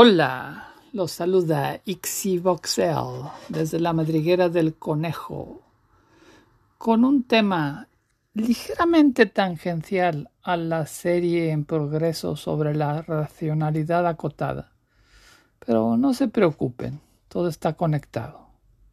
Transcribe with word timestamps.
Hola, 0.00 0.74
los 0.92 1.10
saluda 1.10 1.80
Ixivoxel 1.84 3.24
desde 3.48 3.80
la 3.80 3.92
madriguera 3.92 4.48
del 4.48 4.76
conejo 4.76 5.62
con 6.78 7.04
un 7.04 7.24
tema 7.24 7.88
ligeramente 8.32 9.26
tangencial 9.26 10.30
a 10.40 10.56
la 10.56 10.86
serie 10.86 11.50
en 11.50 11.64
progreso 11.64 12.36
sobre 12.36 12.76
la 12.76 13.02
racionalidad 13.02 14.06
acotada. 14.06 14.70
Pero 15.66 15.96
no 15.96 16.14
se 16.14 16.28
preocupen, 16.28 17.00
todo 17.26 17.48
está 17.48 17.72
conectado. 17.72 18.50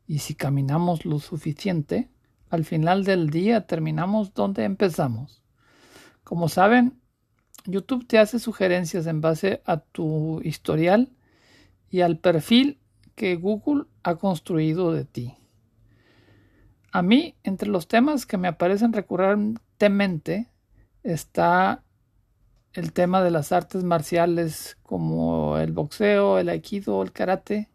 Y 0.07 0.17
si 0.17 0.33
caminamos 0.33 1.05
lo 1.05 1.19
suficiente, 1.19 2.09
al 2.49 2.65
final 2.65 3.03
del 3.03 3.29
día 3.29 3.67
terminamos 3.67 4.33
donde 4.33 4.63
empezamos. 4.63 5.43
Como 6.23 6.49
saben, 6.49 6.99
YouTube 7.65 8.07
te 8.07 8.19
hace 8.19 8.39
sugerencias 8.39 9.07
en 9.07 9.21
base 9.21 9.61
a 9.65 9.77
tu 9.77 10.41
historial 10.43 11.09
y 11.89 12.01
al 12.01 12.17
perfil 12.17 12.79
que 13.15 13.35
Google 13.35 13.85
ha 14.03 14.15
construido 14.15 14.91
de 14.91 15.05
ti. 15.05 15.33
A 16.91 17.01
mí, 17.01 17.35
entre 17.43 17.69
los 17.69 17.87
temas 17.87 18.25
que 18.25 18.37
me 18.37 18.47
aparecen 18.47 18.93
recurrentemente, 18.93 20.49
está 21.03 21.83
el 22.73 22.93
tema 22.93 23.23
de 23.23 23.31
las 23.31 23.51
artes 23.51 23.83
marciales 23.83 24.77
como 24.83 25.57
el 25.57 25.71
boxeo, 25.71 26.39
el 26.39 26.49
aikido, 26.49 27.01
el 27.01 27.11
karate 27.11 27.69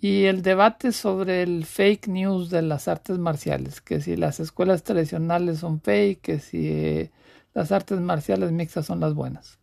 y 0.00 0.24
el 0.24 0.42
debate 0.42 0.90
sobre 0.90 1.42
el 1.42 1.64
fake 1.64 2.08
news 2.08 2.50
de 2.50 2.62
las 2.62 2.88
artes 2.88 3.18
marciales, 3.18 3.80
que 3.80 4.00
si 4.00 4.16
las 4.16 4.40
escuelas 4.40 4.82
tradicionales 4.82 5.60
son 5.60 5.80
fake, 5.80 6.20
que 6.20 6.40
si 6.40 7.10
las 7.54 7.72
artes 7.72 8.00
marciales 8.00 8.52
mixtas 8.52 8.86
son 8.86 9.00
las 9.00 9.14
buenas. 9.14 9.58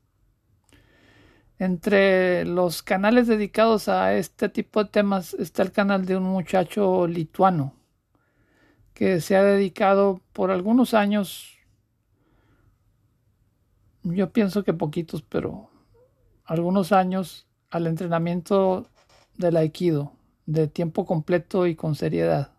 Entre 1.58 2.46
los 2.46 2.84
canales 2.84 3.28
dedicados 3.28 3.90
a 3.90 4.14
este 4.16 4.48
tipo 4.48 4.84
de 4.84 4.90
temas 4.90 5.34
está 5.34 5.64
el 5.64 5.72
canal 5.72 6.06
de 6.06 6.16
un 6.16 6.24
muchacho 6.24 7.06
lituano 7.08 7.74
que 8.94 9.22
se 9.22 9.36
ha 9.36 9.44
dedicado 9.44 10.22
por 10.34 10.52
algunos 10.52 10.94
años, 10.94 11.58
yo 14.04 14.32
pienso 14.32 14.64
que 14.64 14.74
poquitos, 14.74 15.22
pero 15.22 15.70
algunos 16.44 16.92
años 16.92 17.48
al 17.70 17.88
entrenamiento 17.88 18.88
del 19.38 19.56
aikido 19.56 20.12
de 20.46 20.68
tiempo 20.68 21.06
completo 21.06 21.68
y 21.68 21.76
con 21.76 21.96
seriedad. 21.96 22.52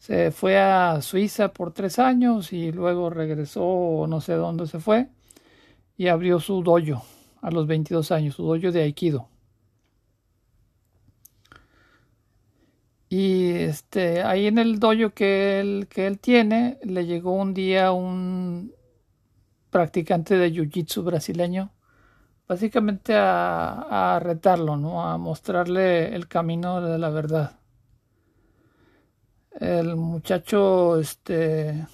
Se 0.00 0.30
fue 0.32 0.58
a 0.58 1.02
Suiza 1.02 1.52
por 1.52 1.72
tres 1.74 1.98
años 1.98 2.54
y 2.54 2.72
luego 2.72 3.10
regresó, 3.10 4.06
no 4.08 4.20
sé 4.22 4.32
dónde 4.34 4.66
se 4.66 4.80
fue, 4.80 5.08
y 5.96 6.08
abrió 6.08 6.40
su 6.40 6.62
dojo 6.62 7.04
a 7.42 7.50
los 7.50 7.66
22 7.66 8.10
años, 8.12 8.36
su 8.36 8.44
dojo 8.44 8.72
de 8.72 8.82
Aikido. 8.82 9.28
Y 13.10 13.50
este, 13.52 14.22
ahí 14.22 14.46
en 14.46 14.58
el 14.58 14.78
dojo 14.78 15.10
que 15.14 15.60
él, 15.60 15.86
que 15.90 16.06
él 16.06 16.18
tiene, 16.18 16.78
le 16.82 17.04
llegó 17.06 17.32
un 17.34 17.52
día 17.54 17.92
un 17.92 18.72
practicante 19.70 20.36
de 20.38 20.50
jiu-jitsu 20.52 21.04
brasileño, 21.04 21.72
básicamente 22.48 23.14
a, 23.16 24.16
a 24.16 24.20
retarlo, 24.20 24.76
¿no? 24.78 25.04
a 25.04 25.18
mostrarle 25.18 26.14
el 26.14 26.28
camino 26.28 26.80
de 26.80 26.98
la 26.98 27.10
verdad 27.10 27.59
el 29.60 29.96
muchacho 29.96 30.98
este 30.98 31.86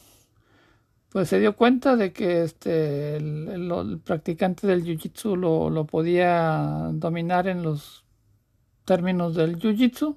pues 1.11 1.29
se 1.29 1.41
dio 1.41 1.57
cuenta 1.57 1.97
de 1.97 2.13
que 2.13 2.43
este 2.43 3.17
el, 3.17 4.01
practicante 4.05 4.67
del 4.67 4.85
jiu-jitsu 4.85 5.37
lo, 5.37 5.71
lo, 5.71 5.87
podía 5.87 6.91
dominar 6.93 7.49
en 7.49 7.63
los 7.63 8.05
términos 8.85 9.35
del 9.35 9.59
jiu-jitsu. 9.59 10.17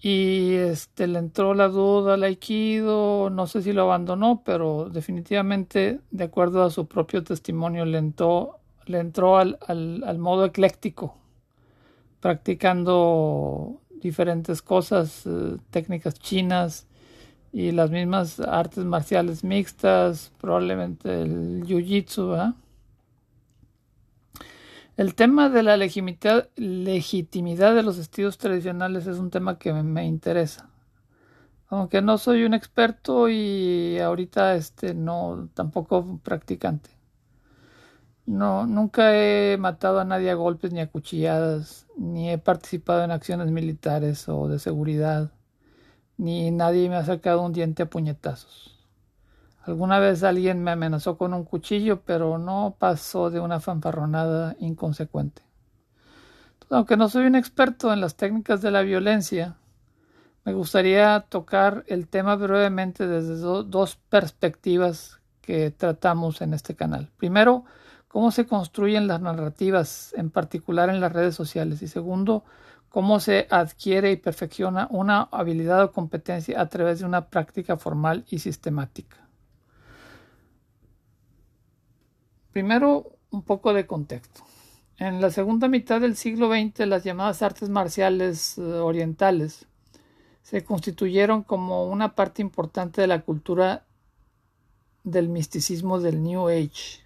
Y 0.00 0.54
este 0.54 1.06
le 1.06 1.18
entró 1.18 1.54
la 1.54 1.68
duda 1.68 2.14
al 2.14 2.24
aikido 2.24 3.30
no 3.30 3.46
sé 3.46 3.62
si 3.62 3.72
lo 3.72 3.82
abandonó 3.82 4.42
pero 4.44 4.90
definitivamente 4.90 6.00
de 6.10 6.24
acuerdo 6.24 6.62
a 6.62 6.70
su 6.70 6.86
propio 6.86 7.24
testimonio 7.24 7.84
le 7.86 7.98
entró 7.98 8.60
le 8.86 8.98
entró 8.98 9.38
al, 9.38 9.58
al, 9.66 10.04
al 10.04 10.18
modo 10.18 10.44
ecléctico 10.44 11.16
practicando 12.20 13.80
diferentes 14.04 14.62
cosas, 14.62 15.26
eh, 15.26 15.56
técnicas 15.70 16.14
chinas 16.14 16.86
y 17.52 17.72
las 17.72 17.90
mismas 17.90 18.38
artes 18.38 18.84
marciales 18.84 19.42
mixtas, 19.42 20.30
probablemente 20.40 21.22
el 21.22 21.64
jiu-jitsu. 21.64 22.54
El 24.96 25.14
tema 25.16 25.48
de 25.48 25.62
la 25.64 25.76
legitimidad, 25.76 26.46
de 27.74 27.82
los 27.82 27.98
estilos 27.98 28.38
tradicionales 28.38 29.08
es 29.08 29.18
un 29.18 29.30
tema 29.30 29.58
que 29.58 29.72
me, 29.72 30.06
interesa. 30.06 30.68
Aunque 31.68 32.02
no 32.02 32.18
soy 32.18 32.44
un 32.44 32.54
experto 32.54 33.28
y 33.28 33.98
ahorita 33.98 34.54
este 34.54 34.94
no 34.94 35.48
tampoco 35.54 36.20
practicante. 36.22 36.93
No, 38.26 38.66
nunca 38.66 39.14
he 39.14 39.56
matado 39.58 40.00
a 40.00 40.04
nadie 40.04 40.30
a 40.30 40.34
golpes 40.34 40.72
ni 40.72 40.80
a 40.80 40.90
cuchilladas, 40.90 41.86
ni 41.96 42.30
he 42.30 42.38
participado 42.38 43.04
en 43.04 43.10
acciones 43.10 43.50
militares 43.50 44.28
o 44.28 44.48
de 44.48 44.58
seguridad, 44.58 45.30
ni 46.16 46.50
nadie 46.50 46.88
me 46.88 46.96
ha 46.96 47.04
sacado 47.04 47.42
un 47.42 47.52
diente 47.52 47.82
a 47.82 47.90
puñetazos. 47.90 48.74
Alguna 49.62 49.98
vez 49.98 50.22
alguien 50.22 50.62
me 50.62 50.70
amenazó 50.70 51.16
con 51.18 51.34
un 51.34 51.44
cuchillo, 51.44 52.02
pero 52.02 52.38
no 52.38 52.76
pasó 52.78 53.30
de 53.30 53.40
una 53.40 53.60
fanfarronada 53.60 54.56
inconsecuente. 54.58 55.42
Aunque 56.70 56.96
no 56.96 57.08
soy 57.08 57.26
un 57.26 57.34
experto 57.34 57.92
en 57.92 58.00
las 58.00 58.16
técnicas 58.16 58.62
de 58.62 58.70
la 58.70 58.82
violencia, 58.82 59.56
me 60.44 60.52
gustaría 60.52 61.20
tocar 61.28 61.84
el 61.88 62.08
tema 62.08 62.36
brevemente 62.36 63.06
desde 63.06 63.36
dos 63.36 63.96
perspectivas 64.08 65.20
que 65.40 65.70
tratamos 65.70 66.42
en 66.42 66.52
este 66.52 66.74
canal. 66.74 67.10
Primero, 67.16 67.64
cómo 68.14 68.30
se 68.30 68.46
construyen 68.46 69.08
las 69.08 69.20
narrativas, 69.20 70.14
en 70.16 70.30
particular 70.30 70.88
en 70.88 71.00
las 71.00 71.12
redes 71.12 71.34
sociales. 71.34 71.82
Y 71.82 71.88
segundo, 71.88 72.44
cómo 72.88 73.18
se 73.18 73.48
adquiere 73.50 74.12
y 74.12 74.16
perfecciona 74.16 74.86
una 74.92 75.22
habilidad 75.32 75.82
o 75.82 75.90
competencia 75.90 76.60
a 76.60 76.68
través 76.68 77.00
de 77.00 77.06
una 77.06 77.28
práctica 77.28 77.76
formal 77.76 78.24
y 78.30 78.38
sistemática. 78.38 79.16
Primero, 82.52 83.16
un 83.32 83.42
poco 83.42 83.72
de 83.72 83.84
contexto. 83.84 84.42
En 84.96 85.20
la 85.20 85.30
segunda 85.30 85.66
mitad 85.66 86.00
del 86.00 86.14
siglo 86.14 86.48
XX, 86.50 86.86
las 86.86 87.02
llamadas 87.02 87.42
artes 87.42 87.68
marciales 87.68 88.58
eh, 88.58 88.62
orientales 88.62 89.66
se 90.42 90.62
constituyeron 90.62 91.42
como 91.42 91.88
una 91.88 92.14
parte 92.14 92.42
importante 92.42 93.00
de 93.00 93.08
la 93.08 93.22
cultura 93.22 93.86
del 95.02 95.28
misticismo 95.28 95.98
del 95.98 96.22
New 96.22 96.46
Age 96.46 97.03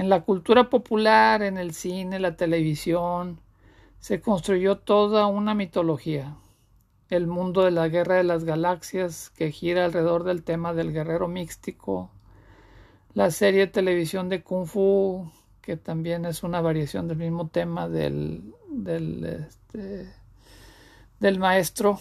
en 0.00 0.08
la 0.08 0.22
cultura 0.22 0.70
popular, 0.70 1.42
en 1.42 1.58
el 1.58 1.74
cine, 1.74 2.20
la 2.20 2.34
televisión, 2.34 3.38
se 3.98 4.22
construyó 4.22 4.78
toda 4.78 5.26
una 5.26 5.52
mitología. 5.52 6.36
El 7.10 7.26
mundo 7.26 7.64
de 7.64 7.70
la 7.70 7.86
guerra 7.88 8.14
de 8.14 8.24
las 8.24 8.44
galaxias, 8.44 9.28
que 9.28 9.52
gira 9.52 9.84
alrededor 9.84 10.24
del 10.24 10.42
tema 10.42 10.72
del 10.72 10.94
guerrero 10.94 11.28
místico. 11.28 12.10
La 13.12 13.30
serie 13.30 13.60
de 13.60 13.66
televisión 13.66 14.30
de 14.30 14.42
Kung 14.42 14.66
Fu, 14.66 15.30
que 15.60 15.76
también 15.76 16.24
es 16.24 16.44
una 16.44 16.62
variación 16.62 17.06
del 17.06 17.18
mismo 17.18 17.48
tema 17.48 17.86
del, 17.86 18.54
del, 18.70 19.22
este, 19.26 20.10
del 21.18 21.38
maestro. 21.38 22.00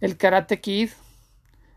El 0.00 0.16
Karate 0.16 0.60
Kid, 0.60 0.90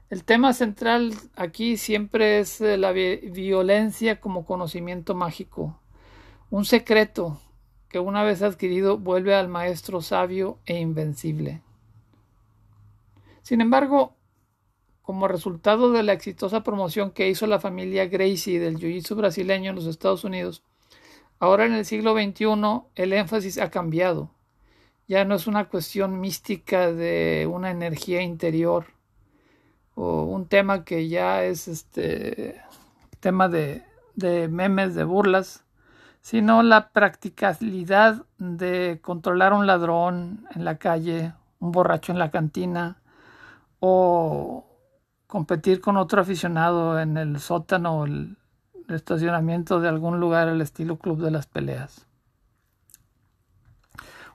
el 0.10 0.24
tema 0.24 0.54
central 0.54 1.14
aquí 1.36 1.78
siempre 1.78 2.40
es 2.40 2.62
eh, 2.62 2.78
la 2.78 2.92
violencia 2.92 4.20
como 4.20 4.46
conocimiento 4.46 5.14
mágico, 5.14 5.80
un 6.50 6.66
secreto 6.66 7.40
que 7.90 8.00
una 8.00 8.24
vez 8.24 8.42
adquirido 8.42 8.98
vuelve 8.98 9.36
al 9.36 9.48
maestro 9.48 10.02
sabio 10.02 10.60
e 10.66 10.80
invencible. 10.80 11.62
Sin 13.42 13.62
embargo, 13.62 14.16
como 15.02 15.28
resultado 15.28 15.92
de 15.92 16.04
la 16.04 16.14
exitosa 16.14 16.64
promoción 16.64 17.12
que 17.12 17.30
hizo 17.30 17.48
la 17.48 17.60
familia 17.60 18.06
Gracie 18.08 18.60
del 18.60 18.78
jiu-jitsu 18.78 19.16
brasileño 19.16 19.72
en 19.72 19.76
los 19.76 19.86
Estados 19.86 20.24
Unidos, 20.24 20.64
ahora 21.40 21.66
en 21.66 21.74
el 21.74 21.86
siglo 21.86 22.14
XXI 22.14 22.46
el 22.96 23.14
énfasis 23.14 23.60
ha 23.60 23.72
cambiado. 23.72 24.32
Ya 25.08 25.26
no 25.26 25.34
es 25.34 25.48
una 25.48 25.70
cuestión 25.70 26.20
mística 26.20 26.92
de 26.92 27.48
una 27.52 27.72
energía 27.72 28.22
interior, 28.22 28.99
o 30.02 30.24
un 30.24 30.46
tema 30.48 30.86
que 30.86 31.10
ya 31.10 31.44
es 31.44 31.68
este 31.68 32.62
tema 33.20 33.50
de, 33.50 33.84
de 34.16 34.48
memes, 34.48 34.96
de 34.96 35.04
burlas, 35.04 35.66
sino 36.22 36.64
la 36.64 36.92
practicalidad 36.92 38.24
de 38.38 39.00
controlar 39.02 39.52
un 39.52 39.68
ladrón 39.68 40.48
en 40.56 40.64
la 40.64 40.78
calle, 40.78 41.34
un 41.60 41.74
borracho 41.74 42.14
en 42.14 42.20
la 42.20 42.32
cantina 42.32 43.02
o 43.82 44.66
competir 45.28 45.82
con 45.82 45.98
otro 45.98 46.22
aficionado 46.22 46.98
en 46.98 47.18
el 47.18 47.38
sótano 47.42 48.00
o 48.00 48.06
el 48.06 48.38
estacionamiento 48.88 49.82
de 49.82 49.90
algún 49.90 50.22
lugar 50.22 50.48
al 50.48 50.62
estilo 50.62 50.98
club 50.98 51.22
de 51.22 51.32
las 51.32 51.46
peleas. 51.46 52.08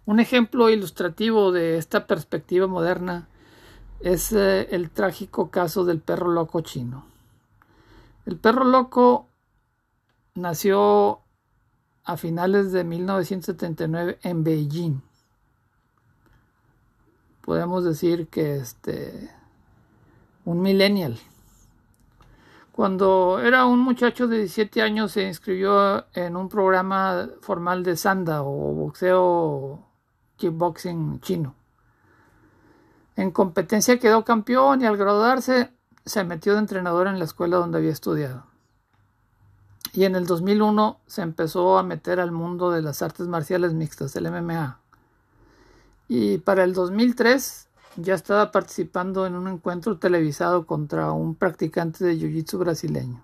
Un 0.05 0.20
ejemplo 0.20 0.69
ilustrativo 0.69 1.52
de 1.52 1.78
esta 1.78 2.06
perspectiva 2.06 2.67
moderna 2.67 3.28
es 4.00 4.32
eh, 4.32 4.69
el 4.70 4.91
trágico 4.91 5.50
caso 5.50 5.85
del 5.85 6.00
perro 6.00 6.31
loco 6.31 6.61
chino. 6.61 7.05
El 8.26 8.37
perro 8.37 8.64
loco 8.64 9.29
nació 10.35 11.20
a 12.05 12.17
finales 12.17 12.73
de 12.73 12.85
1979 12.85 14.19
en 14.23 14.44
Beijing. 14.44 15.00
Podemos 17.41 17.85
decir 17.85 18.29
que 18.29 18.56
este 18.56 19.31
un 20.44 20.61
millennial. 20.61 21.19
Cuando 22.73 23.38
era 23.38 23.67
un 23.67 23.79
muchacho 23.79 24.26
de 24.26 24.38
17 24.38 24.82
años 24.82 25.12
se 25.12 25.26
inscribió 25.26 26.06
en 26.12 26.37
un 26.37 26.49
programa 26.49 27.29
formal 27.41 27.82
de 27.82 27.96
sanda 27.96 28.43
o 28.43 28.50
boxeo 28.75 29.87
kickboxing 30.37 31.20
chino. 31.20 31.55
En 33.16 33.31
competencia 33.31 33.99
quedó 33.99 34.25
campeón 34.25 34.82
y 34.82 34.87
al 34.87 34.96
graduarse 34.96 35.70
se 36.05 36.25
metió 36.25 36.55
de 36.55 36.58
entrenador 36.61 37.06
en 37.06 37.19
la 37.19 37.25
escuela 37.25 37.56
donde 37.56 37.78
había 37.78 37.93
estudiado. 37.93 38.44
Y 39.93 40.05
en 40.05 40.16
el 40.16 40.26
2001 40.26 41.00
se 41.06 41.22
empezó 41.22 41.78
a 41.78 41.84
meter 41.84 42.19
al 42.19 42.32
mundo 42.32 42.72
de 42.72 42.82
las 42.82 43.00
artes 43.02 43.28
marciales 43.28 43.75
mixtas, 43.75 44.16
el 44.16 44.31
MMA. 44.31 44.81
Y 46.08 46.38
para 46.38 46.64
el 46.64 46.75
2003 46.75 47.69
ya 47.96 48.14
estaba 48.14 48.50
participando 48.50 49.25
en 49.26 49.37
un 49.37 49.46
encuentro 49.46 49.99
televisado 49.99 50.67
contra 50.67 51.12
un 51.12 51.37
practicante 51.37 52.05
de 52.05 52.17
jiu-jitsu 52.17 52.58
brasileño. 52.58 53.22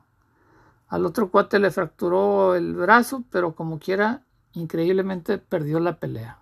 Al 0.88 1.06
otro 1.06 1.30
cuate 1.30 1.58
le 1.58 1.72
fracturó 1.72 2.54
el 2.54 2.74
brazo, 2.74 3.24
pero 3.30 3.54
como 3.54 3.80
quiera, 3.80 4.22
increíblemente 4.52 5.38
perdió 5.38 5.80
la 5.80 5.98
pelea. 5.98 6.38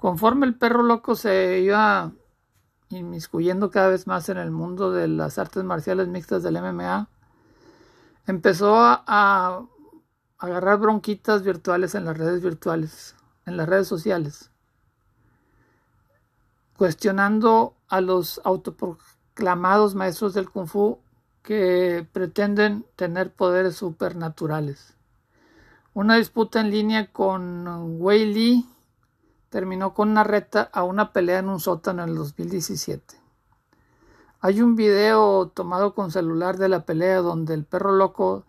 Conforme 0.00 0.46
el 0.46 0.54
perro 0.56 0.82
loco 0.82 1.14
se 1.14 1.60
iba 1.60 2.12
inmiscuyendo 2.88 3.70
cada 3.70 3.88
vez 3.88 4.06
más 4.06 4.30
en 4.30 4.38
el 4.38 4.50
mundo 4.50 4.92
de 4.92 5.08
las 5.08 5.38
artes 5.38 5.62
marciales 5.62 6.08
mixtas 6.08 6.42
del 6.42 6.56
MMA, 6.56 7.06
empezó 8.26 8.76
a, 8.78 9.66
agarrar 10.38 10.78
bronquitas 10.78 11.42
virtuales 11.42 11.94
en 11.94 12.06
las 12.06 12.16
redes 12.16 12.42
virtuales, 12.42 13.14
en 13.44 13.58
las 13.58 13.68
redes 13.68 13.88
sociales 13.88 14.50
cuestionando 16.78 17.74
a 17.88 18.00
los 18.00 18.40
autoproclamados 18.42 19.94
maestros 19.94 20.32
del 20.32 20.48
kung 20.48 20.66
fu 20.66 20.98
que 21.42 22.06
pretenden 22.10 22.86
tener 22.96 23.34
poderes 23.34 23.76
supernaturales. 23.76 24.96
Una 25.92 26.16
disputa 26.16 26.58
en 26.58 26.70
línea 26.70 27.12
con 27.12 28.00
Wei 28.00 28.24
Li 28.24 28.66
terminó 29.50 29.92
con 29.92 30.10
una 30.10 30.24
reta 30.24 30.70
a 30.72 30.84
una 30.84 31.12
pelea 31.12 31.40
en 31.40 31.48
un 31.48 31.60
sótano 31.60 32.04
en 32.04 32.10
el 32.10 32.14
2017. 32.16 33.16
Hay 34.40 34.62
un 34.62 34.74
video 34.74 35.48
tomado 35.48 35.94
con 35.94 36.10
celular 36.10 36.56
de 36.56 36.70
la 36.70 36.86
pelea 36.86 37.18
donde 37.18 37.52
el 37.52 37.64
perro 37.64 37.92
loco 37.92 38.46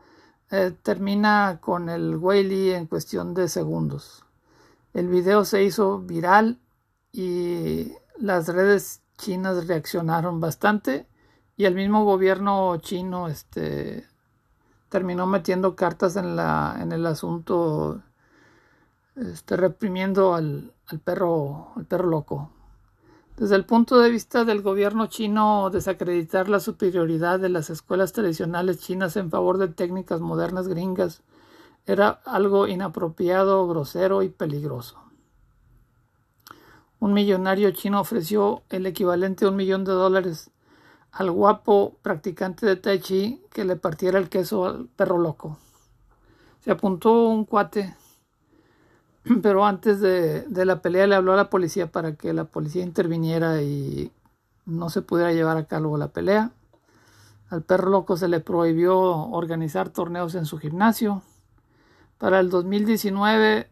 eh, 0.50 0.74
termina 0.84 1.60
con 1.60 1.90
el 1.90 2.22
Li 2.22 2.72
en 2.72 2.86
cuestión 2.86 3.34
de 3.34 3.50
segundos. 3.50 4.24
El 4.94 5.08
video 5.08 5.44
se 5.44 5.64
hizo 5.64 6.00
viral 6.00 6.60
y 7.12 7.92
las 8.18 8.48
redes 8.48 9.02
chinas 9.18 9.68
reaccionaron 9.68 10.40
bastante 10.40 11.08
y 11.58 11.66
el 11.66 11.76
mismo 11.76 12.06
gobierno 12.06 12.78
chino 12.78 13.28
este, 13.28 14.08
terminó 14.90 15.26
metiendo 15.28 15.76
cartas 15.76 16.16
en, 16.16 16.36
la, 16.36 16.78
en 16.80 16.92
el 16.92 17.06
asunto, 17.06 18.02
este, 19.22 19.56
reprimiendo 19.56 20.34
al, 20.34 20.74
al, 20.88 21.00
perro, 21.00 21.72
al 21.76 21.86
perro 21.86 22.08
loco. 22.08 22.52
Desde 23.38 23.56
el 23.56 23.66
punto 23.66 24.00
de 24.00 24.10
vista 24.10 24.44
del 24.44 24.62
gobierno 24.62 25.08
chino, 25.08 25.70
desacreditar 25.72 26.50
la 26.50 26.60
superioridad 26.60 27.40
de 27.40 27.50
las 27.50 27.70
escuelas 27.70 28.12
tradicionales 28.12 28.80
chinas 28.80 29.16
en 29.16 29.30
favor 29.32 29.58
de 29.58 29.70
técnicas 29.70 30.22
modernas 30.22 30.68
gringas 30.68 31.24
era 31.86 32.22
algo 32.26 32.68
inapropiado, 32.68 33.68
grosero 33.68 34.22
y 34.22 34.30
peligroso 34.30 35.02
un 37.02 37.14
millonario 37.14 37.72
chino 37.72 38.00
ofreció 38.00 38.62
el 38.70 38.86
equivalente 38.86 39.46
a 39.46 39.50
un 39.50 39.56
millón 39.56 39.84
de 39.84 39.92
dólares 39.92 40.52
al 41.12 41.32
guapo 41.32 41.98
practicante 42.04 42.68
de 42.68 42.76
Tai 42.76 43.00
Chi 43.00 43.42
que 43.52 43.66
le 43.66 43.76
partiera 43.76 44.20
el 44.20 44.30
queso 44.30 44.68
al 44.68 44.86
perro 44.88 45.18
loco. 45.18 45.58
Se 46.64 46.70
apuntó 46.70 47.28
un 47.28 47.46
cuate, 47.46 47.96
pero 49.42 49.66
antes 49.66 50.00
de, 50.00 50.42
de, 50.44 50.66
la 50.66 50.82
pelea 50.82 51.08
le 51.08 51.16
habló 51.16 51.34
a 51.34 51.38
la 51.38 51.50
policía 51.50 51.92
para 51.92 52.16
que 52.16 52.34
la 52.34 52.46
policía 52.46 52.84
interviniera 52.84 53.62
y 53.62 54.12
no 54.66 54.90
se 54.90 55.02
pudiera 55.02 55.34
llevar 55.34 55.58
a 55.58 55.66
cabo 55.66 55.98
la 55.98 56.10
pelea. 56.10 56.52
Al 57.50 57.64
perro 57.64 57.90
loco 57.90 58.16
se 58.16 58.28
le 58.28 58.40
prohibió 58.40 58.98
organizar 59.00 59.90
torneos 59.90 60.36
en 60.36 60.46
su 60.46 60.58
gimnasio. 60.58 61.22
Para 62.18 62.40
el 62.40 62.50
2019 62.50 63.70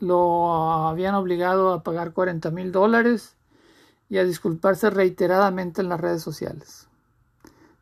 lo 0.00 0.52
habían 0.88 1.14
obligado 1.14 1.72
a 1.72 1.82
pagar 1.82 2.12
40 2.12 2.50
mil 2.50 2.72
dólares 2.72 3.36
y 4.08 4.18
a 4.18 4.24
disculparse 4.24 4.90
reiteradamente 4.90 5.82
en 5.82 5.88
las 5.88 6.00
redes 6.00 6.22
sociales. 6.22 6.88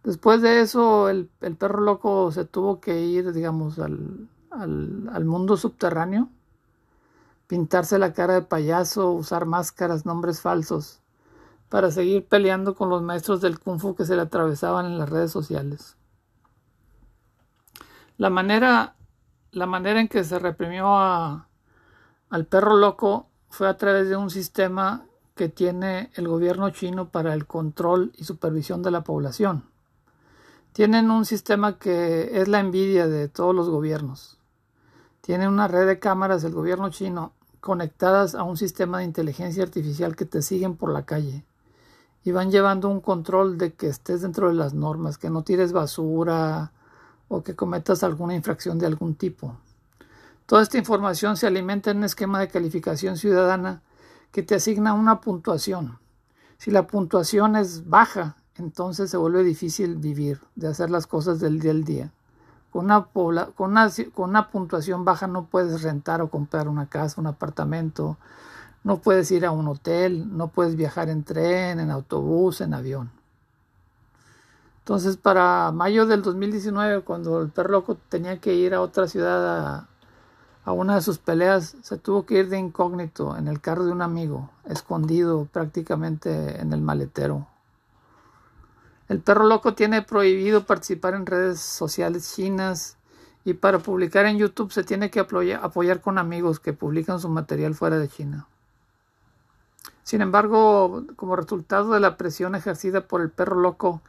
Después 0.03 0.41
de 0.41 0.61
eso, 0.61 1.09
el, 1.09 1.31
el 1.41 1.57
perro 1.57 1.81
loco 1.81 2.31
se 2.33 2.45
tuvo 2.45 2.81
que 2.81 3.03
ir, 3.03 3.33
digamos, 3.33 3.79
al, 3.79 4.29
al, 4.51 5.09
al, 5.13 5.25
mundo 5.25 5.57
subterráneo, 5.57 6.29
pintarse 7.47 7.99
la 7.99 8.13
cara 8.13 8.35
de 8.35 8.43
payaso, 8.43 9.13
usar 9.13 9.47
máscaras, 9.47 10.07
nombres 10.07 10.41
falsos, 10.41 11.01
para 11.69 11.91
seguir 11.91 12.27
peleando 12.27 12.75
con 12.75 12.91
los 12.91 13.03
maestros 13.03 13.41
del 13.41 13.59
kung 13.59 13.81
fu 13.81 13.95
que 13.95 14.05
se 14.05 14.17
le 14.17 14.23
atravesaban 14.23 14.87
en 14.87 14.99
las 14.99 15.09
redes 15.09 15.31
sociales. 15.31 15.97
La 18.19 18.31
manera, 18.31 18.95
la 19.51 19.67
manera 19.67 20.01
en 20.01 20.09
que 20.09 20.25
se 20.25 20.39
reprimió 20.39 20.97
a, 20.97 21.49
al 22.31 22.47
perro 22.47 22.77
loco 22.77 23.29
fue 23.51 23.69
a 23.69 23.77
través 23.77 24.09
de 24.09 24.17
un 24.17 24.31
sistema 24.31 25.07
que 25.35 25.49
tiene 25.49 26.11
el 26.15 26.29
gobierno 26.29 26.71
chino 26.71 27.11
para 27.11 27.35
el 27.35 27.47
control 27.47 28.13
y 28.17 28.25
supervisión 28.25 28.83
de 28.83 28.91
la 28.91 29.03
población. 29.03 29.65
Tienen 30.73 31.11
un 31.11 31.25
sistema 31.25 31.79
que 31.79 32.41
es 32.41 32.49
la 32.49 32.61
envidia 32.61 33.07
de 33.07 33.29
todos 33.29 33.55
los 33.55 33.69
gobiernos. 33.69 34.36
Tienen 35.27 35.49
una 35.49 35.67
red 35.67 35.89
de 35.89 35.99
cámaras 35.99 36.43
del 36.43 36.53
gobierno 36.53 36.89
chino 36.91 37.33
conectadas 37.59 38.37
a 38.37 38.45
un 38.45 38.57
sistema 38.57 38.99
de 38.99 39.07
inteligencia 39.07 39.65
artificial 39.65 40.15
que 40.15 40.25
te 40.25 40.41
siguen 40.41 40.77
por 40.77 40.93
la 40.93 41.05
calle 41.05 41.45
y 42.23 42.31
van 42.31 42.53
llevando 42.53 42.89
un 42.89 43.01
control 43.01 43.59
de 43.59 43.75
que 43.75 43.89
estés 43.89 44.23
dentro 44.23 44.47
de 44.47 44.55
las 44.55 44.73
normas, 44.73 45.19
que 45.19 45.29
no 45.29 45.43
tires 45.43 45.73
basura 45.73 46.71
o 47.27 47.43
que 47.43 47.57
cometas 47.57 48.05
alguna 48.05 48.37
infracción 48.37 48.79
de 48.79 48.87
algún 48.87 49.17
tipo. 49.17 49.57
Toda 50.47 50.63
esta 50.63 50.79
información 50.79 51.37
se 51.37 51.49
alimenta 51.49 51.91
en 51.91 51.97
un 51.97 52.05
esquema 52.05 52.39
de 52.39 52.47
calificación 52.47 53.17
ciudadana 53.17 53.83
que 54.31 54.45
te 54.45 54.55
asigna 54.55 54.95
una 54.95 55.21
puntuación. 55.21 55.99
Si 56.57 56.71
la 56.71 56.87
puntuación 56.87 57.57
es 57.57 57.89
baja, 57.89 58.37
entonces 58.55 59.11
se 59.11 59.17
vuelve 59.17 59.43
difícil 59.43 59.97
vivir, 59.97 60.41
de 60.55 60.69
hacer 60.69 60.89
las 60.89 61.09
cosas 61.09 61.41
del 61.41 61.59
día 61.59 61.73
al 61.73 61.83
día. 61.83 62.13
Con 62.77 62.85
una, 62.85 63.07
con, 63.07 63.71
una, 63.71 63.91
con 64.13 64.29
una, 64.29 64.51
puntuación 64.51 65.07
baja 65.07 65.27
no 65.27 65.47
puedes 65.47 65.83
rentar 65.83 66.21
o 66.21 66.29
comprar 66.29 66.69
una 66.69 66.85
casa, 66.85 67.19
un 67.19 67.27
apartamento, 67.27 68.19
no 68.85 68.99
puedes 68.99 69.31
ir 69.31 69.47
a 69.47 69.51
un 69.51 69.67
hotel, 69.67 70.37
no 70.37 70.49
puedes 70.49 70.77
viajar 70.77 71.09
en 71.09 71.25
tren, 71.25 71.81
en 71.81 71.91
autobús, 71.91 72.61
en 72.61 72.75
avión. 72.75 73.11
Entonces, 74.81 75.17
para 75.17 75.73
mayo 75.73 76.05
del 76.05 76.21
2019, 76.21 77.01
cuando 77.01 77.41
el 77.41 77.49
perro 77.49 77.71
loco 77.71 77.97
tenía 78.11 78.43
que 78.43 78.53
ir 78.53 78.75
a 78.75 78.83
otra 78.83 79.09
ciudad 79.09 79.69
a, 79.69 79.89
a 80.67 80.73
una 80.73 80.97
de 80.97 81.01
sus 81.01 81.17
peleas 81.17 81.77
se 81.81 81.97
tuvo 81.97 82.27
que 82.27 82.41
ir 82.41 82.51
de 82.51 82.59
incógnito 82.59 83.39
en 83.39 83.49
el 83.49 83.63
carro 83.63 83.87
de 83.87 83.93
un 83.93 84.03
amigo, 84.03 84.51
escondido 84.67 85.49
prácticamente 85.51 86.61
en 86.61 86.75
el 86.75 86.83
maletero. 86.83 87.47
El 89.09 89.21
perro 89.21 89.45
loco 89.45 89.75
tiene 89.75 90.03
prohibido 90.03 90.65
participar 90.65 91.15
en 91.15 91.27
redes 91.27 91.61
sociales 91.61 92.35
chinas 92.35 92.97
y 93.45 93.55
para 93.55 93.79
publicar 93.79 94.27
en 94.27 94.39
YouTube 94.39 94.73
se 94.73 94.83
tiene 94.83 95.11
que 95.11 95.21
apoyar 95.21 96.01
con 96.01 96.19
amigos 96.19 96.59
que 96.59 96.73
publican 96.73 97.21
su 97.21 97.29
material 97.29 97.75
fuera 97.75 97.99
de 97.99 98.09
China. 98.09 98.49
Sin 100.03 100.21
embargo, 100.21 101.05
como 101.17 101.37
resultado 101.37 101.93
de 101.93 102.01
la 102.01 102.17
presión 102.17 102.55
ejercida 102.55 103.03
por 103.03 103.21
el 103.21 103.31
perro 103.31 103.61
loco, 103.61 104.03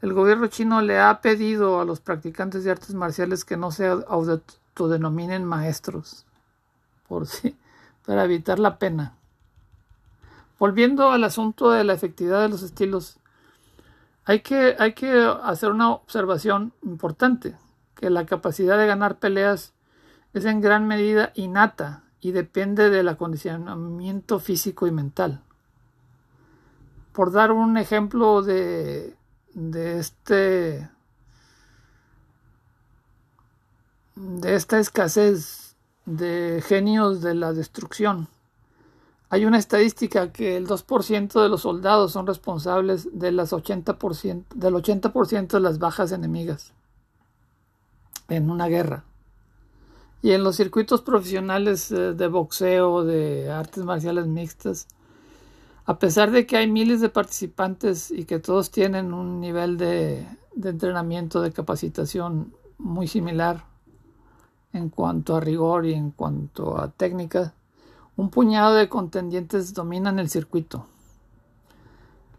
el 0.00 0.12
gobierno 0.12 0.46
chino 0.46 0.80
le 0.80 0.98
ha 1.00 1.20
pedido 1.20 1.80
a 1.80 1.84
los 1.84 2.00
practicantes 2.00 2.64
de 2.64 2.70
artes 2.70 2.94
marciales 2.94 3.44
que 3.44 3.56
no 3.56 3.70
se 3.70 3.90
denominen 4.78 5.44
maestros, 5.44 6.24
por 7.08 7.26
sí, 7.26 7.56
para 8.06 8.24
evitar 8.24 8.58
la 8.58 8.78
pena. 8.78 9.14
Volviendo 10.58 11.10
al 11.10 11.24
asunto 11.24 11.70
de 11.70 11.84
la 11.84 11.94
efectividad 11.94 12.40
de 12.42 12.48
los 12.48 12.62
estilos, 12.62 13.18
hay 14.28 14.40
que, 14.40 15.36
hacer 15.42 15.70
una 15.70 15.90
observación 15.90 16.74
importante, 16.82 17.56
que 17.94 18.10
la 18.10 18.26
capacidad 18.26 18.76
de 18.76 18.86
ganar 18.86 19.18
peleas 19.18 19.72
es 20.34 20.44
en 20.44 20.60
gran 20.60 20.86
medida 20.86 21.32
innata 21.34 22.04
y 22.20 22.32
depende 22.32 22.90
del 22.90 23.08
acondicionamiento 23.08 24.38
físico 24.38 24.86
y 24.86 24.90
mental. 24.90 25.40
Por 27.12 27.32
dar 27.32 27.52
un 27.52 27.78
ejemplo 27.78 28.42
de 28.42 29.16
este 29.54 30.90
de 34.14 34.54
esta 34.54 34.78
escasez 34.78 35.74
de 36.04 36.62
genios 36.66 37.22
de 37.22 37.34
la 37.34 37.54
destrucción. 37.54 38.28
Hay 39.30 39.44
una 39.44 39.58
estadística 39.58 40.32
que 40.32 40.56
el 40.56 40.66
2% 40.66 41.42
de 41.42 41.48
los 41.50 41.62
soldados 41.62 42.12
son 42.12 42.26
responsables 42.26 43.08
de 43.12 43.30
las 43.30 43.52
80%, 43.52 44.44
del 44.54 44.74
80% 44.74 45.48
de 45.48 45.60
las 45.60 45.78
bajas 45.78 46.12
enemigas 46.12 46.72
en 48.28 48.50
una 48.50 48.68
guerra. 48.68 49.04
Y 50.22 50.32
en 50.32 50.44
los 50.44 50.56
circuitos 50.56 51.02
profesionales 51.02 51.90
eh, 51.92 52.14
de 52.14 52.26
boxeo, 52.28 53.04
de 53.04 53.50
artes 53.50 53.84
marciales 53.84 54.26
mixtas, 54.26 54.88
a 55.84 55.98
pesar 55.98 56.30
de 56.30 56.46
que 56.46 56.56
hay 56.56 56.70
miles 56.70 57.00
de 57.00 57.08
participantes 57.08 58.10
y 58.10 58.24
que 58.24 58.38
todos 58.38 58.70
tienen 58.70 59.12
un 59.12 59.40
nivel 59.40 59.76
de, 59.76 60.26
de 60.54 60.70
entrenamiento, 60.70 61.40
de 61.40 61.52
capacitación 61.52 62.52
muy 62.78 63.08
similar 63.08 63.64
en 64.72 64.88
cuanto 64.90 65.36
a 65.36 65.40
rigor 65.40 65.86
y 65.86 65.94
en 65.94 66.10
cuanto 66.10 66.78
a 66.78 66.90
técnica, 66.90 67.54
un 68.18 68.30
puñado 68.30 68.74
de 68.74 68.88
contendientes 68.88 69.74
dominan 69.74 70.18
el 70.18 70.28
circuito. 70.28 70.86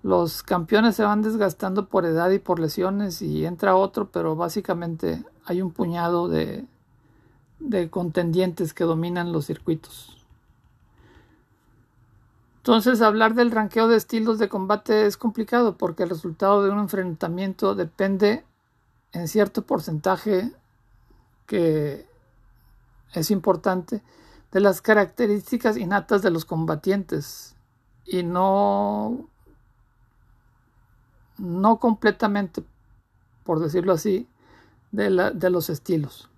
Los 0.03 0.43
campeones 0.43 0.97
se 0.97 1.03
van 1.03 1.21
desgastando 1.21 1.87
por 1.87 2.05
edad 2.05 2.29
y 2.31 2.39
por 2.39 2.59
lesiones 2.59 3.21
y 3.21 3.45
entra 3.45 3.77
otro, 3.77 4.11
pero 4.11 4.35
básicamente 4.35 5.23
hay 5.45 5.61
un 5.61 5.71
puñado 5.71 6.27
de, 6.27 6.67
de 7.59 7.89
contendientes 7.89 8.73
que 8.73 8.83
dominan 8.83 9.31
los 9.31 9.45
circuitos. 9.45 10.17
Entonces 12.57 13.01
hablar 13.01 13.33
del 13.33 13.49
ranqueo 13.49 13.87
de 13.87 13.95
estilos 13.95 14.37
de 14.37 14.49
combate 14.49 15.05
es 15.05 15.15
complicado 15.15 15.77
porque 15.77 16.03
el 16.03 16.09
resultado 16.09 16.61
de 16.61 16.71
un 16.71 16.79
enfrentamiento 16.79 17.73
depende 17.73 18.43
en 19.13 19.29
cierto 19.29 19.61
porcentaje 19.61 20.51
que 21.45 22.05
es 23.13 23.31
importante 23.31 24.03
de 24.51 24.59
las 24.59 24.81
características 24.81 25.77
innatas 25.77 26.21
de 26.21 26.31
los 26.31 26.45
combatientes 26.45 27.55
y 28.05 28.23
no 28.23 29.27
no 31.37 31.79
completamente 31.79 32.63
por 33.43 33.59
decirlo 33.59 33.93
así 33.93 34.27
de, 34.91 35.09
la, 35.09 35.31
de 35.31 35.49
los 35.49 35.69
estilos. 35.69 36.29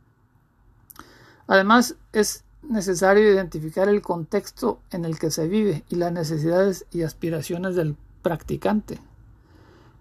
Además 1.48 1.96
es 2.14 2.44
necesario 2.62 3.30
identificar 3.30 3.90
el 3.90 4.02
contexto 4.02 4.80
en 4.92 5.06
el 5.06 5.18
que 5.18 5.32
se 5.32 5.48
vive 5.48 5.84
y 5.90 5.96
las 5.96 6.12
necesidades 6.12 6.86
y 6.92 7.02
aspiraciones 7.02 7.76
del 7.76 7.98
practicante. 8.22 9.00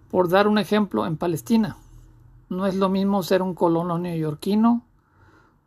Por 0.09 0.29
dar 0.29 0.47
un 0.47 0.57
ejemplo 0.57 1.05
en 1.05 1.17
Palestina 1.17 1.77
no 2.49 2.67
es 2.67 2.75
lo 2.75 2.89
mismo 2.89 3.23
ser 3.23 3.41
un 3.41 3.55
colono 3.55 3.97
neoyorquino 3.97 4.85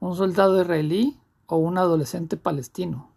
un 0.00 0.16
soldado 0.16 0.60
israelí 0.60 1.18
o 1.46 1.56
un 1.56 1.78
adolescente 1.78 2.36
palestino. 2.36 3.10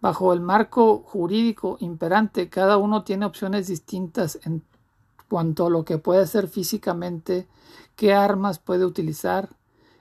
Bajo 0.00 0.32
el 0.32 0.40
marco 0.40 0.98
jurídico 0.98 1.76
imperante, 1.80 2.48
cada 2.48 2.76
uno 2.76 3.02
tiene 3.02 3.26
opciones 3.26 3.66
distintas 3.66 4.38
en 4.44 4.62
cuanto 5.28 5.66
a 5.66 5.70
lo 5.70 5.84
que 5.84 5.98
puede 5.98 6.22
hacer 6.22 6.48
físicamente, 6.48 7.48
qué 7.96 8.14
armas 8.14 8.58
puede 8.58 8.84
utilizar 8.84 9.50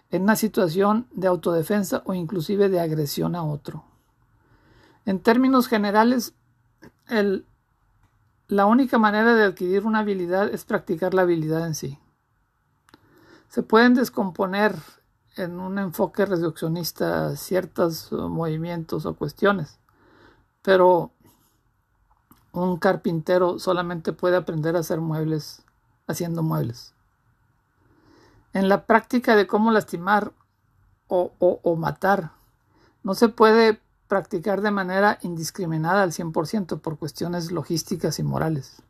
en 0.10 0.24
una 0.24 0.36
situación 0.36 1.08
de 1.12 1.28
autodefensa 1.28 2.04
o 2.06 2.14
inclusive 2.14 2.70
de 2.70 2.80
agresión 2.80 3.36
a 3.36 3.44
otro. 3.44 3.84
En 5.06 5.20
términos 5.20 5.68
generales, 5.68 6.34
la 8.48 8.66
única 8.66 8.98
manera 8.98 9.34
de 9.36 9.44
adquirir 9.44 9.86
una 9.86 10.00
habilidad 10.00 10.54
es 10.54 10.64
practicar 10.64 11.14
la 11.14 11.24
habilidad 11.24 11.66
en 11.66 11.76
sí. 11.76 12.00
Se 13.50 13.64
pueden 13.64 13.96
descomponer 13.96 14.76
en 15.40 15.60
un 15.60 15.80
enfoque 15.80 16.26
reduccionista 16.26 17.36
ciertos 17.36 18.12
movimientos 18.12 19.06
o 19.06 19.16
cuestiones, 19.16 19.80
pero 20.62 21.12
un 22.52 22.78
carpintero 22.78 23.60
solamente 23.60 24.14
puede 24.14 24.38
aprender 24.38 24.76
a 24.76 24.80
hacer 24.80 25.00
muebles 25.00 25.64
haciendo 26.08 26.44
muebles. 26.44 26.94
En 28.54 28.70
la 28.70 28.86
práctica 28.86 29.36
de 29.36 29.46
cómo 29.46 29.72
lastimar 29.72 30.32
o, 31.08 31.34
o 31.40 31.76
matar, 31.76 32.32
no 33.04 33.14
se 33.14 33.30
puede 33.30 33.80
practicar 34.08 34.62
de 34.62 34.72
manera 34.72 35.20
indiscriminada 35.22 36.04
al 36.04 36.12
100% 36.12 36.80
por 36.80 36.98
cuestiones 36.98 37.52
logísticas 37.52 38.20
y 38.20 38.24
morales. 38.24 38.82